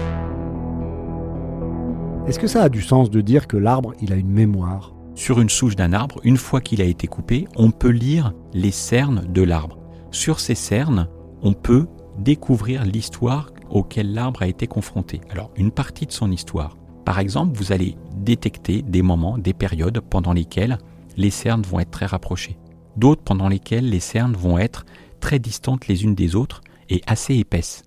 Est-ce 2.28 2.38
que 2.38 2.46
ça 2.46 2.62
a 2.62 2.68
du 2.68 2.82
sens 2.82 3.10
de 3.10 3.22
dire 3.22 3.46
que 3.48 3.56
l'arbre, 3.56 3.94
il 4.02 4.12
a 4.12 4.16
une 4.16 4.30
mémoire? 4.30 4.97
Sur 5.18 5.40
une 5.40 5.50
souche 5.50 5.74
d'un 5.74 5.92
arbre, 5.92 6.20
une 6.22 6.36
fois 6.36 6.60
qu'il 6.60 6.80
a 6.80 6.84
été 6.84 7.08
coupé, 7.08 7.48
on 7.56 7.72
peut 7.72 7.90
lire 7.90 8.32
les 8.54 8.70
cernes 8.70 9.26
de 9.28 9.42
l'arbre. 9.42 9.76
Sur 10.12 10.38
ces 10.38 10.54
cernes, 10.54 11.08
on 11.42 11.54
peut 11.54 11.88
découvrir 12.18 12.84
l'histoire 12.84 13.50
auquel 13.68 14.14
l'arbre 14.14 14.42
a 14.42 14.46
été 14.46 14.68
confronté. 14.68 15.20
Alors, 15.28 15.50
une 15.56 15.72
partie 15.72 16.06
de 16.06 16.12
son 16.12 16.30
histoire. 16.30 16.76
Par 17.04 17.18
exemple, 17.18 17.56
vous 17.56 17.72
allez 17.72 17.96
détecter 18.14 18.80
des 18.80 19.02
moments, 19.02 19.38
des 19.38 19.54
périodes 19.54 19.98
pendant 19.98 20.32
lesquelles 20.32 20.78
les 21.16 21.30
cernes 21.30 21.62
vont 21.62 21.80
être 21.80 21.90
très 21.90 22.06
rapprochées. 22.06 22.56
D'autres 22.96 23.22
pendant 23.22 23.48
lesquelles 23.48 23.90
les 23.90 24.00
cernes 24.00 24.36
vont 24.36 24.56
être 24.56 24.86
très 25.18 25.40
distantes 25.40 25.88
les 25.88 26.04
unes 26.04 26.14
des 26.14 26.36
autres 26.36 26.60
et 26.90 27.02
assez 27.08 27.34
épaisses. 27.34 27.82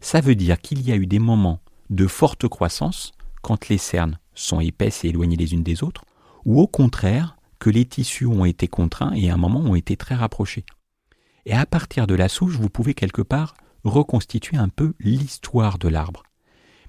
Ça 0.00 0.20
veut 0.20 0.36
dire 0.36 0.60
qu'il 0.60 0.88
y 0.88 0.92
a 0.92 0.96
eu 0.96 1.06
des 1.06 1.18
moments 1.18 1.58
de 1.90 2.06
forte 2.06 2.46
croissance 2.46 3.10
quand 3.42 3.68
les 3.68 3.78
cernes 3.78 4.20
sont 4.36 4.60
épaisses 4.60 5.04
et 5.04 5.08
éloignées 5.08 5.36
les 5.36 5.52
unes 5.52 5.64
des 5.64 5.82
autres, 5.82 6.04
ou 6.46 6.60
au 6.60 6.66
contraire 6.66 7.36
que 7.58 7.68
les 7.68 7.84
tissus 7.84 8.26
ont 8.26 8.46
été 8.46 8.68
contraints 8.68 9.12
et 9.12 9.28
à 9.28 9.34
un 9.34 9.36
moment 9.36 9.60
ont 9.60 9.74
été 9.74 9.96
très 9.96 10.14
rapprochés. 10.14 10.64
Et 11.44 11.52
à 11.52 11.66
partir 11.66 12.06
de 12.06 12.14
la 12.14 12.28
souche, 12.28 12.54
vous 12.54 12.70
pouvez 12.70 12.94
quelque 12.94 13.22
part 13.22 13.54
reconstituer 13.84 14.56
un 14.56 14.68
peu 14.68 14.94
l'histoire 15.00 15.78
de 15.78 15.88
l'arbre. 15.88 16.22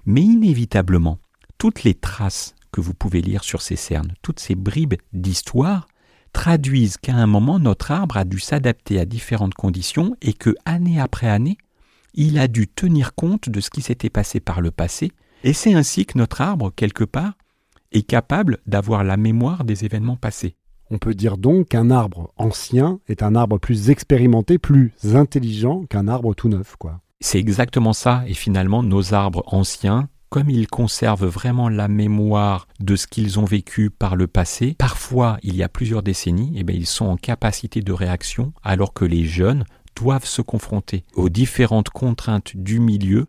Mais 0.06 0.22
inévitablement, 0.22 1.18
toutes 1.58 1.84
les 1.84 1.94
traces 1.94 2.54
que 2.72 2.80
vous 2.80 2.94
pouvez 2.94 3.20
lire 3.20 3.44
sur 3.44 3.60
ces 3.60 3.76
cernes, 3.76 4.14
toutes 4.22 4.40
ces 4.40 4.54
bribes 4.54 4.94
d'histoire, 5.12 5.86
traduisent 6.32 6.96
qu'à 6.96 7.14
un 7.14 7.26
moment 7.26 7.58
notre 7.58 7.90
arbre 7.90 8.16
a 8.16 8.24
dû 8.24 8.38
s'adapter 8.38 9.00
à 9.00 9.04
différentes 9.04 9.54
conditions 9.54 10.16
et 10.22 10.34
que 10.34 10.54
année 10.66 11.00
après 11.00 11.28
année, 11.28 11.58
il 12.14 12.38
a 12.38 12.48
dû 12.48 12.68
tenir 12.68 13.14
compte 13.14 13.48
de 13.48 13.60
ce 13.60 13.70
qui 13.70 13.82
s'était 13.82 14.10
passé 14.10 14.40
par 14.40 14.60
le 14.60 14.70
passé, 14.70 15.12
et 15.44 15.52
c'est 15.52 15.74
ainsi 15.74 16.04
que 16.04 16.18
notre 16.18 16.40
arbre, 16.40 16.72
quelque 16.74 17.04
part, 17.04 17.34
est 17.92 18.02
capable 18.02 18.58
d'avoir 18.66 19.04
la 19.04 19.16
mémoire 19.16 19.64
des 19.64 19.84
événements 19.84 20.16
passés. 20.16 20.56
On 20.90 20.98
peut 20.98 21.14
dire 21.14 21.36
donc 21.36 21.68
qu'un 21.68 21.90
arbre 21.90 22.32
ancien 22.36 23.00
est 23.08 23.22
un 23.22 23.34
arbre 23.34 23.58
plus 23.58 23.90
expérimenté, 23.90 24.58
plus 24.58 24.92
intelligent 25.14 25.84
qu'un 25.84 26.08
arbre 26.08 26.34
tout 26.34 26.48
neuf, 26.48 26.76
quoi. 26.78 27.00
C'est 27.20 27.38
exactement 27.38 27.92
ça, 27.92 28.22
et 28.26 28.34
finalement 28.34 28.82
nos 28.82 29.12
arbres 29.12 29.42
anciens, 29.46 30.08
comme 30.28 30.50
ils 30.50 30.68
conservent 30.68 31.26
vraiment 31.26 31.68
la 31.68 31.88
mémoire 31.88 32.68
de 32.80 32.96
ce 32.96 33.06
qu'ils 33.06 33.38
ont 33.38 33.44
vécu 33.44 33.90
par 33.90 34.14
le 34.14 34.26
passé, 34.26 34.76
parfois 34.78 35.38
il 35.42 35.56
y 35.56 35.62
a 35.62 35.68
plusieurs 35.68 36.02
décennies, 36.02 36.52
et 36.54 36.60
eh 36.60 36.64
bien, 36.64 36.76
ils 36.76 36.86
sont 36.86 37.06
en 37.06 37.16
capacité 37.16 37.82
de 37.82 37.92
réaction, 37.92 38.52
alors 38.62 38.92
que 38.92 39.04
les 39.04 39.24
jeunes 39.24 39.64
doivent 39.96 40.26
se 40.26 40.42
confronter 40.42 41.04
aux 41.14 41.28
différentes 41.28 41.90
contraintes 41.90 42.56
du 42.56 42.78
milieu 42.78 43.26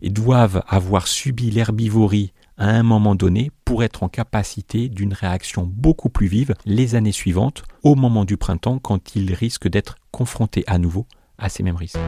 et 0.00 0.10
doivent 0.10 0.62
avoir 0.68 1.08
subi 1.08 1.50
l'herbivorie 1.50 2.32
à 2.56 2.68
un 2.68 2.82
moment 2.82 3.14
donné 3.14 3.50
pour 3.64 3.82
être 3.82 4.02
en 4.02 4.08
capacité 4.08 4.88
d'une 4.88 5.12
réaction 5.12 5.68
beaucoup 5.70 6.08
plus 6.08 6.26
vive 6.26 6.54
les 6.64 6.94
années 6.94 7.12
suivantes, 7.12 7.64
au 7.82 7.94
moment 7.94 8.24
du 8.24 8.36
printemps, 8.36 8.78
quand 8.78 9.16
ils 9.16 9.34
risquent 9.34 9.68
d'être 9.68 9.96
confrontés 10.10 10.64
à 10.66 10.78
nouveau 10.78 11.06
à 11.38 11.48
ces 11.48 11.62
mêmes 11.62 11.76
risques. 11.76 11.98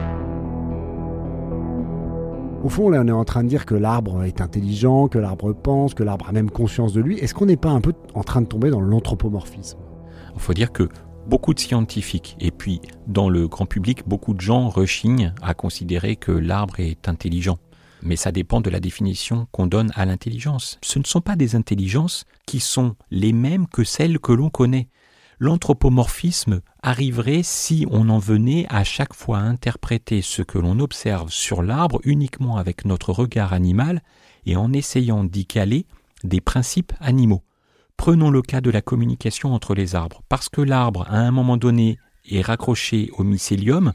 Au 2.63 2.69
fond, 2.69 2.89
là, 2.89 3.01
on 3.03 3.07
est 3.07 3.11
en 3.11 3.23
train 3.23 3.43
de 3.43 3.49
dire 3.49 3.65
que 3.65 3.75
l'arbre 3.75 4.23
est 4.23 4.41
intelligent, 4.41 5.07
que 5.07 5.19
l'arbre 5.19 5.53
pense, 5.53 5.93
que 5.93 6.03
l'arbre 6.03 6.27
a 6.27 6.31
même 6.31 6.49
conscience 6.49 6.91
de 6.91 7.01
lui. 7.01 7.17
Est-ce 7.19 7.33
qu'on 7.33 7.45
n'est 7.45 7.55
pas 7.55 7.69
un 7.69 7.81
peu 7.81 7.93
en 8.15 8.23
train 8.23 8.41
de 8.41 8.47
tomber 8.47 8.71
dans 8.71 8.81
l'anthropomorphisme? 8.81 9.77
Il 10.33 10.41
faut 10.41 10.53
dire 10.53 10.71
que 10.71 10.89
beaucoup 11.27 11.53
de 11.53 11.59
scientifiques 11.59 12.35
et 12.39 12.51
puis 12.51 12.81
dans 13.05 13.29
le 13.29 13.47
grand 13.47 13.65
public, 13.65 14.07
beaucoup 14.07 14.33
de 14.33 14.41
gens 14.41 14.69
rechignent 14.69 15.33
à 15.41 15.53
considérer 15.53 16.15
que 16.15 16.31
l'arbre 16.31 16.79
est 16.79 17.07
intelligent 17.07 17.59
mais 18.01 18.15
ça 18.15 18.31
dépend 18.31 18.61
de 18.61 18.69
la 18.69 18.79
définition 18.79 19.47
qu'on 19.51 19.67
donne 19.67 19.91
à 19.95 20.05
l'intelligence. 20.05 20.79
Ce 20.81 20.99
ne 20.99 21.03
sont 21.03 21.21
pas 21.21 21.35
des 21.35 21.55
intelligences 21.55 22.25
qui 22.45 22.59
sont 22.59 22.95
les 23.11 23.33
mêmes 23.33 23.67
que 23.67 23.83
celles 23.83 24.19
que 24.19 24.31
l'on 24.31 24.49
connaît. 24.49 24.89
L'anthropomorphisme 25.39 26.61
arriverait 26.81 27.43
si 27.43 27.85
on 27.91 28.09
en 28.09 28.17
venait 28.17 28.65
à 28.69 28.83
chaque 28.83 29.13
fois 29.13 29.37
à 29.37 29.41
interpréter 29.43 30.21
ce 30.21 30.41
que 30.41 30.57
l'on 30.57 30.79
observe 30.79 31.29
sur 31.29 31.61
l'arbre 31.61 31.99
uniquement 32.05 32.57
avec 32.57 32.85
notre 32.85 33.11
regard 33.11 33.53
animal 33.53 34.01
et 34.45 34.55
en 34.55 34.73
essayant 34.73 35.23
d'y 35.23 35.45
caler 35.45 35.85
des 36.23 36.41
principes 36.41 36.93
animaux. 36.99 37.43
Prenons 37.97 38.29
le 38.29 38.41
cas 38.41 38.61
de 38.61 38.71
la 38.71 38.81
communication 38.81 39.53
entre 39.53 39.75
les 39.75 39.95
arbres. 39.95 40.21
Parce 40.29 40.49
que 40.49 40.61
l'arbre, 40.61 41.05
à 41.09 41.17
un 41.17 41.31
moment 41.31 41.57
donné, 41.57 41.99
est 42.29 42.41
raccroché 42.41 43.09
au 43.17 43.23
mycélium, 43.23 43.93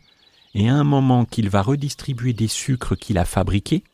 et 0.55 0.69
à 0.69 0.75
un 0.75 0.85
moment 0.85 1.25
qu'il 1.25 1.49
va 1.49 1.63
redistribuer 1.63 2.33
des 2.33 2.49
sucres 2.49 2.97
qu'il 2.97 3.17
a 3.17 3.25
fabriqués, 3.25 3.85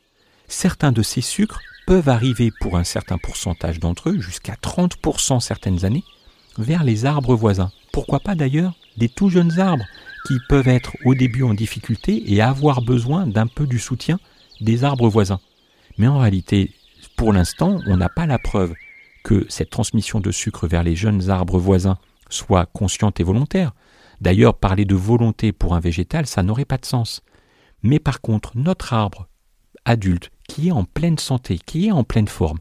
certains 0.49 0.91
de 0.91 1.01
ces 1.01 1.21
sucres 1.21 1.61
peuvent 1.87 2.09
arriver 2.09 2.51
pour 2.59 2.77
un 2.77 2.83
certain 2.83 3.17
pourcentage 3.17 3.79
d'entre 3.79 4.09
eux, 4.09 4.19
jusqu'à 4.19 4.53
30% 4.53 5.39
certaines 5.39 5.85
années, 5.85 6.03
vers 6.57 6.83
les 6.83 7.05
arbres 7.05 7.35
voisins. 7.35 7.71
Pourquoi 7.91 8.19
pas 8.19 8.35
d'ailleurs 8.35 8.73
des 8.97 9.09
tout 9.09 9.29
jeunes 9.29 9.59
arbres 9.59 9.85
qui 10.27 10.37
peuvent 10.49 10.67
être 10.67 10.95
au 11.05 11.15
début 11.15 11.43
en 11.43 11.53
difficulté 11.53 12.31
et 12.33 12.41
avoir 12.41 12.81
besoin 12.81 13.25
d'un 13.25 13.47
peu 13.47 13.65
du 13.65 13.79
soutien 13.79 14.19
des 14.61 14.83
arbres 14.83 15.07
voisins. 15.07 15.39
Mais 15.97 16.07
en 16.07 16.19
réalité, 16.19 16.71
pour 17.15 17.33
l'instant, 17.33 17.79
on 17.87 17.97
n'a 17.97 18.09
pas 18.09 18.25
la 18.25 18.39
preuve 18.39 18.73
que 19.23 19.45
cette 19.49 19.69
transmission 19.69 20.19
de 20.19 20.31
sucre 20.31 20.67
vers 20.67 20.83
les 20.83 20.95
jeunes 20.95 21.29
arbres 21.29 21.57
voisins 21.57 21.97
soit 22.29 22.65
consciente 22.67 23.19
et 23.19 23.23
volontaire. 23.23 23.73
D'ailleurs, 24.21 24.53
parler 24.53 24.85
de 24.85 24.95
volonté 24.95 25.51
pour 25.51 25.75
un 25.75 25.79
végétal, 25.79 26.25
ça 26.25 26.43
n'aurait 26.43 26.65
pas 26.65 26.77
de 26.77 26.85
sens. 26.85 27.21
Mais 27.83 27.99
par 27.99 28.21
contre, 28.21 28.51
notre 28.55 28.93
arbre 28.93 29.28
adulte 29.89 30.29
qui 30.47 30.69
est 30.69 30.71
en 30.71 30.83
pleine 30.83 31.17
santé, 31.17 31.57
qui 31.57 31.87
est 31.87 31.91
en 31.91 32.03
pleine 32.03 32.27
forme, 32.27 32.59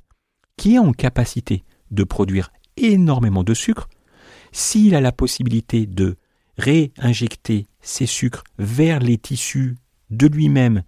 qui 0.57 0.75
est 0.75 0.79
en 0.79 0.93
capacité 0.93 1.63
de 1.91 2.03
produire 2.03 2.51
énormément 2.77 3.45
de 3.45 3.55
sucre, 3.55 3.89
s'il 4.51 4.95
a 4.95 5.01
la 5.01 5.13
possibilité 5.13 5.87
de 5.87 6.17
réinjecter 6.57 7.67
ces 7.81 8.07
sucres 8.07 8.45
vers 8.59 8.99
les 8.99 9.19
tissus 9.19 9.77
de 10.11 10.27
lui-même 10.27 10.83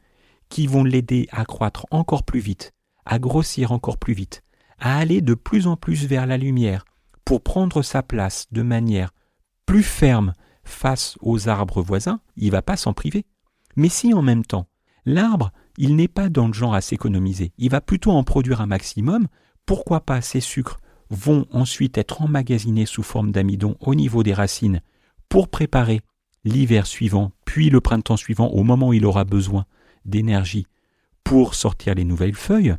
qui 0.49 0.67
vont 0.67 0.83
l'aider 0.83 1.29
à 1.31 1.45
croître 1.45 1.87
encore 1.91 2.25
plus 2.25 2.41
vite, 2.41 2.73
à 3.05 3.19
grossir 3.19 3.71
encore 3.71 3.99
plus 3.99 4.15
vite, 4.15 4.43
à 4.79 4.99
aller 4.99 5.21
de 5.21 5.35
plus 5.35 5.67
en 5.67 5.77
plus 5.77 6.07
vers 6.07 6.27
la 6.27 6.39
lumière, 6.39 6.85
pour 7.25 7.43
prendre 7.43 7.83
sa 7.83 8.03
place 8.03 8.47
de 8.51 8.63
manière 8.63 9.13
plus 9.67 9.83
ferme 9.83 10.33
face 10.65 11.17
aux 11.21 11.49
arbres 11.49 11.83
voisins, 11.83 12.21
il 12.37 12.51
va 12.51 12.63
pas 12.63 12.77
s'en 12.77 12.95
priver. 12.95 13.27
Mais 13.77 13.89
si 13.89 14.13
en 14.15 14.23
même 14.23 14.45
temps, 14.45 14.67
l'arbre, 15.05 15.53
il 15.79 15.97
n'est 15.97 16.09
pas 16.09 16.29
dans 16.29 16.47
le 16.47 16.53
genre 16.53 16.75
à 16.75 16.81
s'économiser, 16.81 17.53
il 17.59 17.71
va 17.71 17.81
plutôt 17.81 18.13
en 18.13 18.25
produire 18.25 18.61
un 18.61 18.67
maximum, 18.67 19.29
pourquoi 19.67 20.01
pas 20.01 20.21
ces 20.21 20.41
sucres 20.41 20.79
vont 21.11 21.47
ensuite 21.51 21.99
être 21.99 22.23
emmagasinés 22.23 22.87
sous 22.87 23.03
forme 23.03 23.33
d'amidon 23.33 23.77
au 23.81 23.95
niveau 23.95 24.23
des 24.23 24.35
racines 24.35 24.81
pour 25.29 25.49
préparer 25.49 26.01
l'hiver 26.45 26.87
suivant, 26.87 27.33
puis 27.45 27.71
le 27.71 27.81
printemps 27.81 28.17
suivant, 28.17 28.49
au 28.49 28.63
moment 28.63 28.89
où 28.89 28.93
il 28.93 29.05
aura 29.05 29.25
besoin 29.25 29.67
d'énergie 30.05 30.67
pour 31.25 31.55
sortir 31.55 31.95
les 31.95 32.05
nouvelles 32.05 32.35
feuilles. 32.35 32.77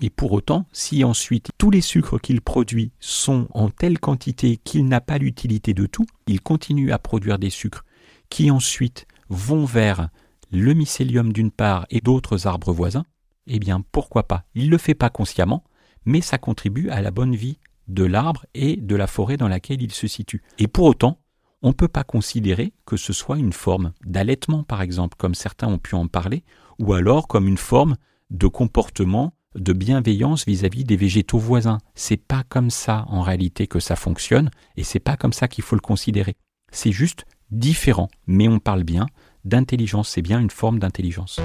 Mais 0.00 0.10
pour 0.10 0.32
autant, 0.32 0.66
si 0.72 1.04
ensuite 1.04 1.50
tous 1.58 1.70
les 1.70 1.80
sucres 1.80 2.20
qu'il 2.20 2.40
produit 2.40 2.90
sont 2.98 3.46
en 3.50 3.70
telle 3.70 3.98
quantité 3.98 4.56
qu'il 4.56 4.86
n'a 4.88 5.00
pas 5.00 5.18
l'utilité 5.18 5.74
de 5.74 5.86
tout, 5.86 6.06
il 6.26 6.40
continue 6.40 6.92
à 6.92 6.98
produire 6.98 7.38
des 7.38 7.50
sucres 7.50 7.84
qui 8.28 8.50
ensuite 8.50 9.06
vont 9.28 9.64
vers 9.64 10.08
le 10.50 10.74
mycélium 10.74 11.32
d'une 11.32 11.50
part 11.50 11.86
et 11.90 12.00
d'autres 12.00 12.46
arbres 12.46 12.72
voisins, 12.72 13.04
eh 13.46 13.58
bien 13.58 13.82
pourquoi 13.92 14.26
pas? 14.26 14.44
Il 14.54 14.66
ne 14.66 14.70
le 14.70 14.78
fait 14.78 14.94
pas 14.94 15.10
consciemment, 15.10 15.64
mais 16.04 16.20
ça 16.20 16.38
contribue 16.38 16.88
à 16.90 17.02
la 17.02 17.10
bonne 17.10 17.34
vie 17.34 17.58
de 17.88 18.04
l'arbre 18.04 18.46
et 18.54 18.76
de 18.76 18.96
la 18.96 19.06
forêt 19.06 19.36
dans 19.36 19.48
laquelle 19.48 19.82
il 19.82 19.92
se 19.92 20.06
situe. 20.06 20.42
Et 20.58 20.68
pour 20.68 20.86
autant, 20.86 21.18
on 21.62 21.68
ne 21.68 21.74
peut 21.74 21.88
pas 21.88 22.04
considérer 22.04 22.72
que 22.86 22.96
ce 22.96 23.12
soit 23.12 23.38
une 23.38 23.52
forme 23.52 23.92
d'allaitement, 24.04 24.62
par 24.64 24.82
exemple, 24.82 25.16
comme 25.18 25.34
certains 25.34 25.68
ont 25.68 25.78
pu 25.78 25.94
en 25.94 26.08
parler, 26.08 26.44
ou 26.78 26.92
alors 26.92 27.26
comme 27.26 27.48
une 27.48 27.58
forme 27.58 27.96
de 28.30 28.46
comportement 28.46 29.34
de 29.54 29.72
bienveillance 29.72 30.44
vis-à-vis 30.46 30.84
des 30.84 30.96
végétaux 30.96 31.38
voisins. 31.38 31.78
C'est 31.94 32.16
pas 32.16 32.42
comme 32.48 32.70
ça 32.70 33.04
en 33.08 33.22
réalité 33.22 33.66
que 33.66 33.80
ça 33.80 33.96
fonctionne, 33.96 34.50
et 34.76 34.82
c'est 34.84 34.98
pas 34.98 35.16
comme 35.16 35.32
ça 35.32 35.48
qu'il 35.48 35.64
faut 35.64 35.76
le 35.76 35.80
considérer. 35.80 36.36
C'est 36.70 36.92
juste 36.92 37.24
différent, 37.50 38.08
mais 38.26 38.48
on 38.48 38.58
parle 38.58 38.82
bien 38.82 39.06
d'intelligence, 39.44 40.08
c'est 40.08 40.22
bien 40.22 40.40
une 40.40 40.50
forme 40.50 40.78
d'intelligence. 40.78 41.40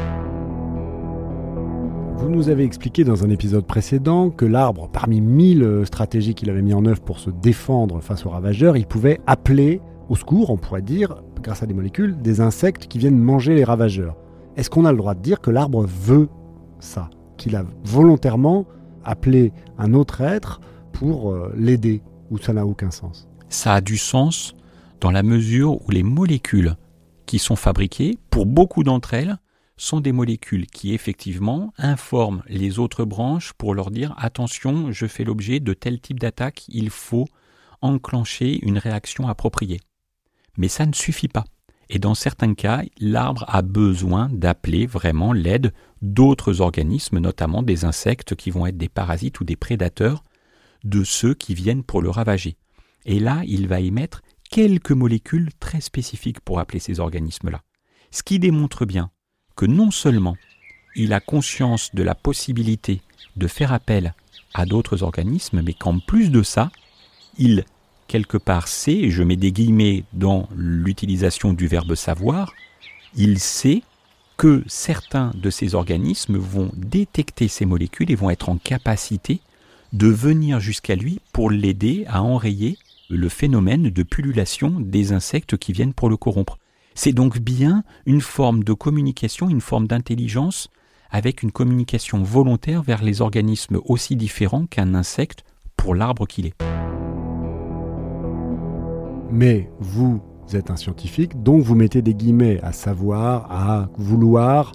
Vous 2.17 2.29
nous 2.29 2.49
avez 2.49 2.63
expliqué 2.63 3.03
dans 3.05 3.23
un 3.23 3.29
épisode 3.29 3.65
précédent 3.65 4.29
que 4.29 4.45
l'arbre, 4.45 4.89
parmi 4.91 5.21
mille 5.21 5.83
stratégies 5.85 6.35
qu'il 6.35 6.49
avait 6.49 6.61
mis 6.61 6.73
en 6.73 6.85
œuvre 6.85 7.01
pour 7.01 7.19
se 7.19 7.29
défendre 7.29 8.01
face 8.01 8.25
aux 8.25 8.29
ravageurs, 8.29 8.75
il 8.75 8.85
pouvait 8.85 9.21
appeler 9.25 9.81
au 10.09 10.15
secours, 10.15 10.49
on 10.49 10.57
pourrait 10.57 10.81
dire, 10.81 11.23
grâce 11.41 11.63
à 11.63 11.65
des 11.65 11.73
molécules, 11.73 12.21
des 12.21 12.41
insectes 12.41 12.87
qui 12.87 12.97
viennent 12.97 13.17
manger 13.17 13.55
les 13.55 13.63
ravageurs. 13.63 14.17
Est-ce 14.57 14.69
qu'on 14.69 14.85
a 14.85 14.91
le 14.91 14.97
droit 14.97 15.15
de 15.15 15.21
dire 15.21 15.39
que 15.39 15.51
l'arbre 15.51 15.85
veut 15.85 16.27
ça? 16.79 17.09
Qu'il 17.37 17.55
a 17.55 17.63
volontairement 17.85 18.65
appelé 19.05 19.53
un 19.77 19.93
autre 19.93 20.19
être 20.21 20.59
pour 20.91 21.31
euh, 21.31 21.53
l'aider 21.55 22.01
Ou 22.31 22.37
ça 22.37 22.51
n'a 22.51 22.65
aucun 22.65 22.91
sens? 22.91 23.29
Ça 23.47 23.75
a 23.75 23.81
du 23.81 23.97
sens 23.97 24.55
dans 24.99 25.11
la 25.11 25.23
mesure 25.23 25.81
où 25.87 25.91
les 25.91 26.03
molécules 26.03 26.75
qui 27.29 27.38
sont 27.38 27.55
fabriquées, 27.55 28.17
pour 28.31 28.48
beaucoup 28.48 28.83
d'entre 28.83 29.13
elles, 29.13 29.38
sont 29.77 30.00
des 30.00 30.12
molécules 30.12 30.65
qui 30.65 30.95
effectivement 30.95 31.71
informent 31.77 32.41
les 32.48 32.79
autres 32.79 33.05
branches 33.05 33.53
pour 33.53 33.75
leur 33.75 33.91
dire 33.91 34.15
attention, 34.17 34.91
je 34.91 35.05
fais 35.05 35.24
l'objet 35.24 35.59
de 35.59 35.75
tel 35.75 36.01
type 36.01 36.19
d'attaque, 36.19 36.63
il 36.69 36.89
faut 36.89 37.27
enclencher 37.81 38.57
une 38.65 38.79
réaction 38.79 39.27
appropriée. 39.27 39.79
Mais 40.57 40.69
ça 40.69 40.88
ne 40.88 40.93
suffit 40.93 41.27
pas. 41.27 41.45
Et 41.91 42.00
dans 42.00 42.15
certains 42.15 42.55
cas, 42.55 42.81
l'arbre 43.00 43.45
a 43.48 43.62
besoin 43.62 44.27
d'appeler 44.31 44.88
vraiment 44.88 45.31
l'aide 45.31 45.71
d'autres 46.01 46.62
organismes, 46.62 47.19
notamment 47.19 47.62
des 47.62 47.86
insectes 47.86 48.33
qui 48.33 48.50
vont 48.50 48.65
être 48.65 48.77
des 48.77 48.89
parasites 48.89 49.39
ou 49.39 49.43
des 49.43 49.55
prédateurs 49.55 50.24
de 50.83 51.03
ceux 51.03 51.36
qui 51.36 51.53
viennent 51.53 51.83
pour 51.83 52.01
le 52.01 52.09
ravager. 52.09 52.57
Et 53.05 53.19
là, 53.19 53.43
il 53.45 53.67
va 53.67 53.81
émettre 53.81 54.24
quelques 54.49 54.91
molécules 54.91 55.49
très 55.59 55.81
spécifiques 55.81 56.39
pour 56.39 56.59
appeler 56.59 56.79
ces 56.79 56.99
organismes-là. 56.99 57.61
Ce 58.11 58.23
qui 58.23 58.39
démontre 58.39 58.85
bien 58.85 59.11
que 59.55 59.65
non 59.65 59.91
seulement 59.91 60.37
il 60.95 61.13
a 61.13 61.19
conscience 61.19 61.93
de 61.93 62.03
la 62.03 62.15
possibilité 62.15 63.01
de 63.35 63.47
faire 63.47 63.71
appel 63.71 64.13
à 64.53 64.65
d'autres 64.65 65.03
organismes, 65.03 65.62
mais 65.62 65.73
qu'en 65.73 65.99
plus 65.99 66.31
de 66.31 66.41
ça, 66.41 66.71
il, 67.38 67.63
quelque 68.07 68.38
part, 68.38 68.67
sait, 68.67 69.09
je 69.09 69.23
mets 69.23 69.35
des 69.35 69.51
guillemets 69.51 70.03
dans 70.13 70.49
l'utilisation 70.55 71.53
du 71.53 71.67
verbe 71.67 71.95
savoir, 71.95 72.53
il 73.15 73.39
sait 73.39 73.83
que 74.38 74.63
certains 74.67 75.31
de 75.35 75.49
ces 75.49 75.75
organismes 75.75 76.38
vont 76.38 76.71
détecter 76.75 77.47
ces 77.47 77.65
molécules 77.65 78.09
et 78.09 78.15
vont 78.15 78.29
être 78.29 78.49
en 78.49 78.57
capacité 78.57 79.41
de 79.93 80.07
venir 80.07 80.59
jusqu'à 80.59 80.95
lui 80.95 81.19
pour 81.33 81.51
l'aider 81.51 82.05
à 82.07 82.23
enrayer 82.23 82.77
le 83.10 83.28
phénomène 83.28 83.89
de 83.89 84.04
pullulation 84.04 84.80
des 84.80 85.13
insectes 85.13 85.58
qui 85.58 85.74
viennent 85.74 85.93
pour 85.93 86.10
le 86.10 86.17
corrompre. 86.17 86.58
C'est 86.93 87.12
donc 87.12 87.39
bien 87.39 87.84
une 88.06 88.22
forme 88.22 88.63
de 88.63 88.74
communication, 88.74 89.50
une 89.50 89.62
forme 89.62 89.88
d'intelligence 89.88 90.69
avec 91.10 91.41
une 91.41 91.52
communication 91.52 92.22
volontaire 92.22 92.84
vers 92.84 93.04
les 93.04 93.22
organismes 93.22 93.80
aussi 93.86 94.15
différents 94.15 94.67
qu'un 94.67 94.93
insecte 94.93 95.43
pour 95.76 95.95
l'arbre 95.95 96.28
qu'il 96.28 96.45
est. 96.45 96.54
Mais 99.32 99.72
vous 99.80 100.22
êtes 100.54 100.69
un 100.69 100.76
scientifique, 100.76 101.41
donc 101.41 101.63
vous 101.63 101.76
mettez 101.76 102.02
des 102.02 102.13
guillemets 102.13 102.60
à 102.62 102.74
savoir, 102.74 103.52
à 103.52 103.89
vouloir. 103.98 104.72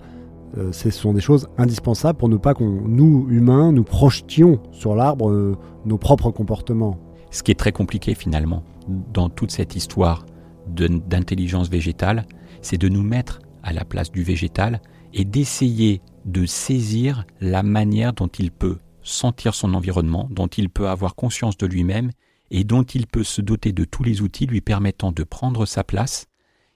Euh, 0.57 0.73
ce 0.73 0.90
sont 0.90 1.12
des 1.12 1.20
choses 1.20 1.49
indispensables 1.59 2.18
pour 2.18 2.29
ne 2.29 2.37
pas 2.37 2.55
qu'on, 2.55 2.83
nous, 2.87 3.27
humains, 3.29 3.73
nous 3.73 3.85
projetions 3.85 4.61
sur 4.73 4.94
l'arbre 4.94 5.31
euh, 5.31 5.57
nos 5.85 5.99
propres 5.99 6.31
comportements. 6.31 6.99
Ce 7.35 7.42
qui 7.42 7.51
est 7.51 7.57
très 7.57 7.73
compliqué 7.73 8.14
finalement 8.14 8.62
dans 8.87 9.29
toute 9.29 9.51
cette 9.51 9.75
histoire 9.75 10.25
d'intelligence 10.68 11.68
végétale, 11.68 12.27
c'est 12.62 12.79
de 12.79 12.88
nous 12.88 13.03
mettre 13.03 13.40
à 13.64 13.73
la 13.73 13.85
place 13.85 14.12
du 14.12 14.23
végétal 14.23 14.81
et 15.12 15.25
d'essayer 15.25 16.01
de 16.27 16.47
saisir 16.47 17.27
la 17.40 17.64
manière 17.64 18.12
dont 18.12 18.29
il 18.29 18.53
peut 18.53 18.79
sentir 19.03 19.53
son 19.53 19.75
environnement, 19.75 20.29
dont 20.31 20.47
il 20.47 20.70
peut 20.70 20.88
avoir 20.88 21.16
conscience 21.16 21.57
de 21.57 21.66
lui-même 21.66 22.12
et 22.53 22.62
dont 22.62 22.85
il 22.85 23.09
peut 23.09 23.25
se 23.25 23.40
doter 23.40 23.73
de 23.73 23.85
tous 23.85 24.05
les 24.05 24.23
outils 24.23 24.47
lui 24.47 24.61
permettant 24.61 25.11
de 25.11 25.25
prendre 25.25 25.66
sa 25.66 25.83
place 25.83 26.27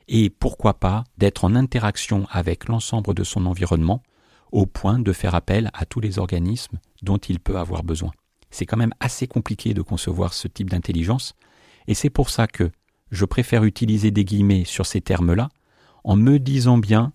et 0.08 0.28
pourquoi 0.28 0.74
pas 0.74 1.04
d'être 1.18 1.44
en 1.44 1.54
interaction 1.54 2.26
avec 2.32 2.68
l'ensemble 2.68 3.14
de 3.14 3.22
son 3.22 3.46
environnement 3.46 4.02
au 4.50 4.66
point 4.66 4.98
de 4.98 5.12
faire 5.12 5.36
appel 5.36 5.70
à 5.72 5.86
tous 5.86 6.00
les 6.00 6.18
organismes 6.18 6.80
dont 7.02 7.18
il 7.18 7.38
peut 7.38 7.58
avoir 7.58 7.84
besoin. 7.84 8.10
C'est 8.50 8.66
quand 8.66 8.76
même 8.76 8.94
assez 9.00 9.26
compliqué 9.26 9.74
de 9.74 9.82
concevoir 9.82 10.34
ce 10.34 10.48
type 10.48 10.70
d'intelligence 10.70 11.34
et 11.88 11.94
c'est 11.94 12.10
pour 12.10 12.30
ça 12.30 12.46
que 12.46 12.70
je 13.10 13.24
préfère 13.24 13.64
utiliser 13.64 14.10
des 14.10 14.24
guillemets 14.24 14.64
sur 14.64 14.86
ces 14.86 15.00
termes-là, 15.00 15.48
en 16.04 16.16
me 16.16 16.38
disant 16.38 16.78
bien 16.78 17.12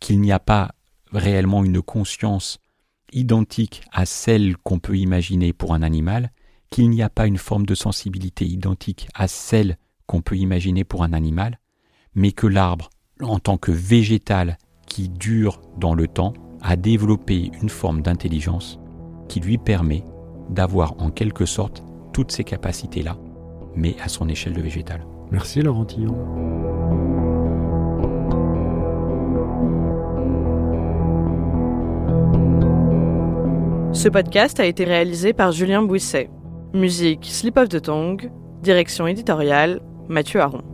qu'il 0.00 0.20
n'y 0.20 0.32
a 0.32 0.40
pas 0.40 0.72
réellement 1.12 1.62
une 1.62 1.82
conscience 1.82 2.58
identique 3.12 3.82
à 3.92 4.06
celle 4.06 4.56
qu'on 4.56 4.78
peut 4.78 4.96
imaginer 4.96 5.52
pour 5.52 5.74
un 5.74 5.82
animal, 5.82 6.32
qu'il 6.70 6.90
n'y 6.90 7.02
a 7.02 7.10
pas 7.10 7.26
une 7.26 7.38
forme 7.38 7.66
de 7.66 7.74
sensibilité 7.74 8.46
identique 8.46 9.08
à 9.14 9.28
celle 9.28 9.76
qu'on 10.06 10.22
peut 10.22 10.36
imaginer 10.36 10.84
pour 10.84 11.04
un 11.04 11.12
animal, 11.12 11.60
mais 12.14 12.32
que 12.32 12.46
l'arbre, 12.46 12.90
en 13.20 13.38
tant 13.38 13.58
que 13.58 13.72
végétal 13.72 14.58
qui 14.86 15.08
dure 15.08 15.60
dans 15.78 15.94
le 15.94 16.08
temps, 16.08 16.32
a 16.62 16.76
développé 16.76 17.50
une 17.60 17.68
forme 17.68 18.00
d'intelligence 18.00 18.78
qui 19.28 19.40
lui 19.40 19.58
permet 19.58 20.02
d'avoir 20.50 20.94
en 21.00 21.10
quelque 21.10 21.46
sorte 21.46 21.82
toutes 22.12 22.32
ces 22.32 22.44
capacités-là, 22.44 23.16
mais 23.74 23.96
à 24.02 24.08
son 24.08 24.28
échelle 24.28 24.54
de 24.54 24.62
végétal. 24.62 25.04
Merci 25.30 25.62
Laurent 25.62 25.84
Tillon. 25.84 26.14
Ce 33.92 34.08
podcast 34.08 34.60
a 34.60 34.66
été 34.66 34.84
réalisé 34.84 35.32
par 35.32 35.52
Julien 35.52 35.82
Bouisset. 35.82 36.28
Musique 36.74 37.24
Slip 37.24 37.56
of 37.56 37.68
the 37.68 37.80
Tongue. 37.80 38.30
Direction 38.62 39.06
éditoriale 39.06 39.80
Mathieu 40.08 40.40
Aron. 40.40 40.73